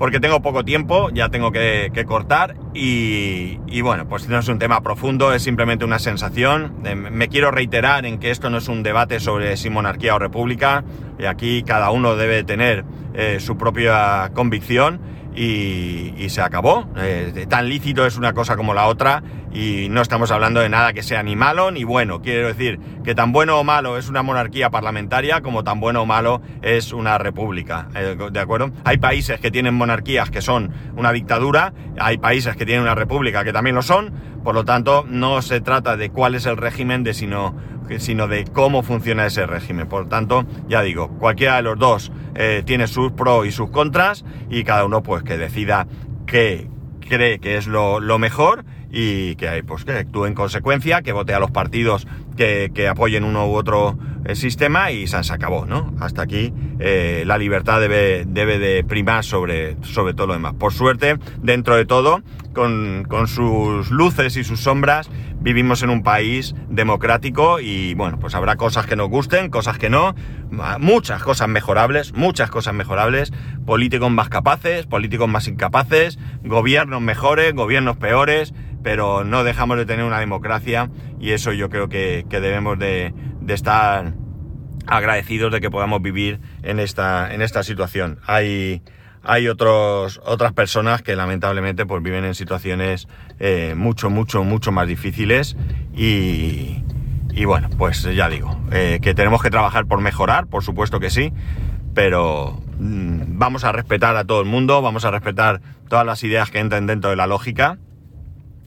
porque 0.01 0.20
tengo 0.20 0.41
poco 0.41 0.65
tiempo, 0.65 1.12
ya 1.12 1.29
tengo 1.29 1.51
que, 1.51 1.91
cortar 2.08 2.55
y, 2.74 3.81
bueno, 3.81 4.08
pues 4.10 4.27
no 4.27 4.39
es 4.39 4.48
un 4.48 4.58
tema 4.58 4.81
profundo, 4.81 5.31
es 5.31 5.43
simplemente 5.43 5.86
una 5.86 6.00
sensación. 6.00 6.74
Eh, 6.86 6.96
me 6.96 7.27
quiero 7.27 7.51
reiterar 7.51 8.08
en 8.08 8.17
que 8.17 8.31
esto 8.31 8.50
no 8.50 8.58
es 8.58 8.67
un 8.67 8.81
debate 8.81 9.20
sobre 9.20 9.55
si 9.58 9.70
monarquía 9.70 10.15
o 10.15 10.17
república, 10.17 10.84
y 11.20 11.25
aquí 11.25 11.62
cada 11.62 11.91
uno 11.91 12.15
debe 12.15 12.43
tener 12.43 12.84
eh, 13.13 13.38
su 13.39 13.58
propia 13.58 14.31
convicción 14.34 15.00
y, 15.36 16.30
se 16.30 16.42
acabó. 16.42 16.88
Eh, 16.98 17.46
tan 17.50 17.68
lícito 17.68 18.06
es 18.06 18.18
una 18.18 18.34
cosa 18.34 18.56
como 18.56 18.74
la 18.74 18.88
otra 18.88 19.22
y 19.54 19.88
no 19.90 20.02
estamos 20.02 20.32
hablando 20.32 20.62
de 20.62 20.70
nada 20.70 20.94
que 20.94 21.04
sea 21.04 21.24
ni 21.24 21.36
malo 21.36 21.72
ni 21.72 21.84
bueno. 21.84 22.22
Quiero 22.22 22.48
decir 22.48 22.80
que 23.04 23.16
tan 23.16 23.32
bueno 23.32 23.60
o 23.60 23.64
malo 23.64 23.98
es 23.98 24.08
una 24.08 24.24
monarquía 24.24 24.70
parlamentaria 24.70 25.42
como 25.42 25.64
tan 25.64 25.80
bueno 25.80 26.04
o 26.04 26.06
malo 26.06 26.42
es 26.62 26.94
una 26.94 27.18
república. 27.18 27.90
Eh, 27.96 28.16
¿De 28.32 28.40
acuerdo? 28.40 28.72
Hay 28.86 28.98
países 28.98 29.40
que 29.40 29.52
tienen 29.52 29.74
monarquías 29.74 30.30
que 30.30 30.42
son 30.42 30.72
una 30.96 31.12
dictadura, 31.12 31.74
hay 32.00 32.18
países 32.18 32.56
que 32.56 32.66
tienen 32.66 32.84
una 32.84 32.96
república 32.96 33.44
que 33.44 33.52
también 33.52 33.76
lo 33.76 33.82
son, 33.82 34.14
por 34.44 34.56
lo 34.56 34.64
tanto 34.64 35.06
no 35.08 35.42
se 35.42 35.62
trata 35.62 35.98
de 35.98 36.10
cuál 36.10 36.36
es 36.36 36.46
el 36.46 36.58
régimen, 36.58 37.04
de 37.04 37.14
sino, 37.14 37.56
sino 38.00 38.27
de 38.27 38.45
cómo 38.45 38.83
funciona 38.83 39.25
ese 39.25 39.45
régimen. 39.45 39.88
Por 39.88 40.07
tanto, 40.10 40.45
ya 40.67 40.81
digo, 40.81 41.10
cualquiera 41.19 41.57
de 41.57 41.63
los 41.63 41.77
dos 41.77 42.12
eh, 42.36 42.63
tiene 42.65 42.88
sus 42.88 43.12
pros 43.12 43.45
y 43.45 43.51
sus 43.51 43.69
contras 43.69 44.24
y 44.50 44.63
cada 44.63 44.86
uno 44.86 45.03
pues 45.03 45.24
que 45.24 45.38
decida 45.38 45.88
qué 46.25 46.67
cree 47.12 47.39
que 47.39 47.57
es 47.57 47.67
lo, 47.67 48.00
mejor 48.19 48.63
y 48.89 49.36
que, 49.36 49.63
pues, 49.65 49.83
que 49.83 49.91
actúe 49.91 50.25
en 50.25 50.33
consecuencia, 50.33 51.01
que 51.01 51.12
vote 51.12 51.33
a 51.33 51.39
los 51.39 51.51
partidos 51.51 52.07
que, 52.38 52.88
apoyen 52.89 53.24
uno 53.24 53.48
u 53.48 53.55
otro 53.55 53.98
eh, 54.25 54.36
sistema 54.36 54.91
y 54.91 55.07
se, 55.07 55.17
acabó, 55.17 55.65
¿no? 55.65 55.93
Hasta 56.00 56.21
aquí 56.21 56.53
eh, 56.79 57.24
la 57.25 57.38
libertad 57.38 57.79
debe, 57.79 58.25
debe 58.25 58.60
de 58.60 58.83
primar 58.83 59.24
sobre, 59.24 59.75
sobre 59.83 60.13
todo 60.13 60.27
lo 60.27 60.33
demás. 60.33 60.53
Por 60.55 60.74
suerte, 60.74 61.17
dentro 61.41 61.75
de 61.75 61.86
todo, 61.86 62.21
con, 62.53 63.05
con 63.07 63.27
sus 63.27 63.91
luces 63.91 64.38
y 64.38 64.43
sus 64.43 64.62
sombras, 64.62 65.10
vivimos 65.41 65.81
en 65.83 65.89
un 65.89 66.03
país 66.03 66.55
democrático 66.69 67.60
y 67.60 67.93
bueno, 67.95 68.19
pues 68.19 68.36
habrá 68.36 68.55
cosas 68.55 68.86
que 68.86 68.95
nos 68.95 69.10
gusten, 69.10 69.50
cosas 69.50 69.77
que 69.77 69.89
no, 69.89 70.15
muchas 70.79 71.24
cosas 71.24 71.48
mejorables, 71.48 72.13
muchas 72.13 72.50
cosas 72.50 72.74
mejorables, 72.74 73.33
políticos 73.65 74.12
más 74.12 74.29
capaces, 74.29 74.86
políticos 74.86 75.27
más 75.27 75.48
incapaces, 75.48 76.19
gobiernos 76.43 77.01
mejores, 77.01 77.53
gobiernos 77.53 77.98
peores, 77.98 78.53
pero 78.83 79.24
no 79.24 79.43
dejamos 79.43 79.77
de 79.77 79.86
tener 79.86 80.05
una 80.05 80.19
democracia 80.19 80.89
y 81.19 81.31
eso 81.31 81.53
yo 81.53 81.69
creo 81.69 81.89
que, 81.89 82.25
debemos 82.29 82.77
de, 82.79 83.13
estar 83.48 84.13
agradecidos 84.88 85.51
de 85.51 85.62
que 85.62 85.69
podamos 85.69 86.01
vivir 86.01 86.39
en 86.63 86.79
esta, 86.79 87.33
en 87.33 87.41
esta 87.41 87.63
situación. 87.63 88.19
Hay 88.25 88.81
hay 89.24 89.48
otros, 89.48 90.20
otras 90.25 90.54
personas 90.54 91.01
que 91.01 91.16
lamentablemente 91.16 91.86
pues 91.86 92.01
viven 92.01 92.25
en 92.25 92.36
situaciones 92.36 93.08
eh, 93.40 93.74
mucho, 93.75 94.10
mucho, 94.10 94.44
mucho 94.44 94.72
más 94.72 94.88
difíciles 94.88 95.56
y, 95.94 96.84
y 97.32 97.46
bueno, 97.46 97.70
pues 97.78 98.04
ya 98.04 98.30
digo, 98.30 98.60
eh, 98.72 99.00
que 99.01 99.13
tenemos 99.13 99.42
que 99.42 99.50
trabajar 99.50 99.86
por 99.86 100.01
mejorar, 100.01 100.48
por 100.48 100.63
supuesto 100.63 101.00
que 101.00 101.10
sí, 101.10 101.34
pero 101.94 102.60
mm, 102.80 103.38
vamos 103.38 103.63
a 103.63 103.72
respetar 103.72 104.16
a 104.16 104.25
todo 104.25 104.42
el 104.42 104.48
mundo, 104.48 104.82
vamos 104.82 105.06
a 105.06 105.12
respetar 105.12 105.62
todas 105.88 106.06
las 106.06 106.24
ideas 106.24 106.50
que 106.50 106.60
entran 106.60 106.88
dentro 106.88 107.10
de 107.10 107.16
la 107.16 107.28
lógica 107.28 107.78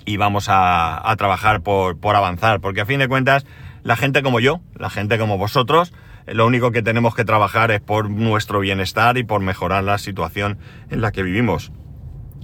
y 0.04 0.18
vamos 0.18 0.49
a, 0.49 1.11
a 1.11 1.16
trabajar 1.16 1.62
por, 1.62 1.98
por 1.98 2.14
avanzar, 2.14 2.61
porque 2.61 2.83
a 2.83 2.87
fin 2.87 3.00
de 3.00 3.09
cuentas, 3.09 3.44
la 3.83 3.96
gente 3.96 4.22
como 4.22 4.38
yo, 4.38 4.61
la 4.76 4.90
gente 4.90 5.18
como 5.18 5.37
vosotros, 5.37 5.92
lo 6.26 6.46
único 6.46 6.70
que 6.70 6.82
tenemos 6.82 7.14
que 7.14 7.24
trabajar 7.24 7.70
es 7.70 7.80
por 7.80 8.10
nuestro 8.10 8.60
bienestar 8.60 9.18
y 9.18 9.24
por 9.24 9.40
mejorar 9.40 9.84
la 9.84 9.98
situación 9.98 10.58
en 10.90 11.00
la 11.00 11.12
que 11.12 11.22
vivimos. 11.22 11.72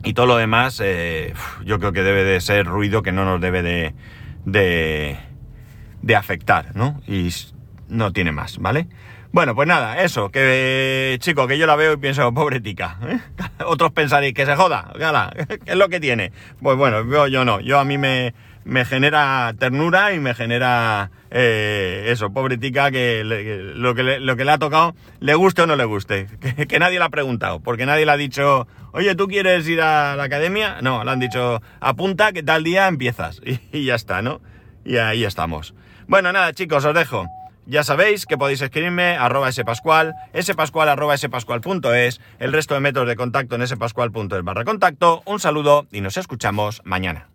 Y 0.05 0.15
todo 0.15 0.27
lo 0.27 0.37
demás, 0.37 0.81
eh, 0.83 1.35
yo 1.65 1.79
creo 1.79 1.93
que 1.93 2.03
debe 2.03 2.25
de 2.25 2.41
ser 2.41 2.67
ruido 2.67 3.03
que 3.03 3.13
no 3.13 3.25
nos 3.25 3.41
debe 3.41 3.63
de, 3.63 3.95
de, 4.45 5.19
de 6.03 6.17
afectar, 6.17 6.75
¿no? 6.75 7.01
Y 7.07 7.31
no 7.89 8.13
tiene 8.13 8.33
más, 8.33 8.59
¿vale? 8.59 8.87
Bueno, 9.33 9.55
pues 9.55 9.69
nada, 9.69 10.03
eso, 10.03 10.31
que 10.31 11.17
chico, 11.21 11.47
que 11.47 11.57
yo 11.57 11.67
la 11.67 11.77
veo 11.77 11.93
y 11.93 11.97
pienso, 11.99 12.35
pobre 12.35 12.61
tica. 12.61 12.99
¿eh? 13.07 13.21
Otros 13.65 13.93
pensaréis 13.93 14.35
que 14.35 14.45
se 14.45 14.57
joda, 14.57 14.93
¿qué 15.65 15.71
es 15.71 15.77
lo 15.77 15.89
que 15.89 16.01
tiene? 16.01 16.33
Pues 16.61 16.77
bueno, 16.77 17.29
yo 17.29 17.45
no, 17.45 17.61
yo 17.61 17.79
a 17.79 17.85
mí 17.85 17.97
me, 17.97 18.35
me 18.71 18.85
genera 18.85 19.53
ternura 19.59 20.13
y 20.13 20.21
me 20.21 20.33
genera 20.33 21.11
eh, 21.33 22.05
eso, 22.07 22.31
pobre 22.31 22.57
tica, 22.57 22.93
que, 22.93 23.25
lo 23.25 23.97
que, 23.97 24.03
le, 24.05 24.21
lo 24.21 24.37
que 24.37 24.45
le 24.45 24.53
ha 24.53 24.59
tocado, 24.59 24.95
le 25.19 25.35
guste 25.35 25.63
o 25.63 25.67
no 25.67 25.75
le 25.75 25.85
guste. 25.85 26.29
Que, 26.69 26.79
nadie 26.79 27.01
le 27.01 27.05
ha 27.05 27.09
preguntado, 27.09 27.59
porque 27.59 27.85
nadie 27.85 28.07
le 28.07 28.13
ha 28.13 28.17
dicho, 28.17 28.69
oye, 28.93 29.17
¿tú 29.17 29.27
quieres 29.27 29.67
ir 29.69 29.81
a 29.81 30.15
la 30.15 30.23
academia? 30.23 30.79
No, 30.83 31.03
le 31.03 31.11
han 31.11 31.19
dicho, 31.19 31.61
apunta 31.81 32.33
que 32.33 32.45
tal 32.45 32.63
día 32.63 32.87
empiezas. 32.87 33.43
Y, 33.73 33.85
ya 33.85 33.97
está, 33.97 34.23
¿no? 34.23 34.41
Y 34.85 34.99
ahí 34.99 35.25
estamos. 35.25 35.75
Bueno, 36.07 36.33
nada, 36.33 36.53
chicos, 36.53 36.85
os 36.85 36.95
dejo. 36.95 37.27
Ya 37.67 37.83
sabéis 37.83 38.25
que 38.25 38.39
podéis 38.39 38.63
escribirme 38.63 39.17
arroba 39.17 39.51
spascual, 39.51 40.15
spascual 40.41 40.89
arroba 40.89 41.17
spascual.es, 41.17 42.21
el 42.39 42.53
resto 42.53 42.75
de 42.75 42.81
métodos 42.81 43.09
de 43.09 43.17
contacto 43.17 43.57
en 43.57 43.67
spascual.es 43.67 44.45
barra 44.45 44.65
contacto. 44.65 45.23
Un 45.27 45.41
saludo 45.41 45.89
y 45.91 46.01
nos 46.03 46.17
escuchamos 46.17 46.83
mañana. 46.85 47.31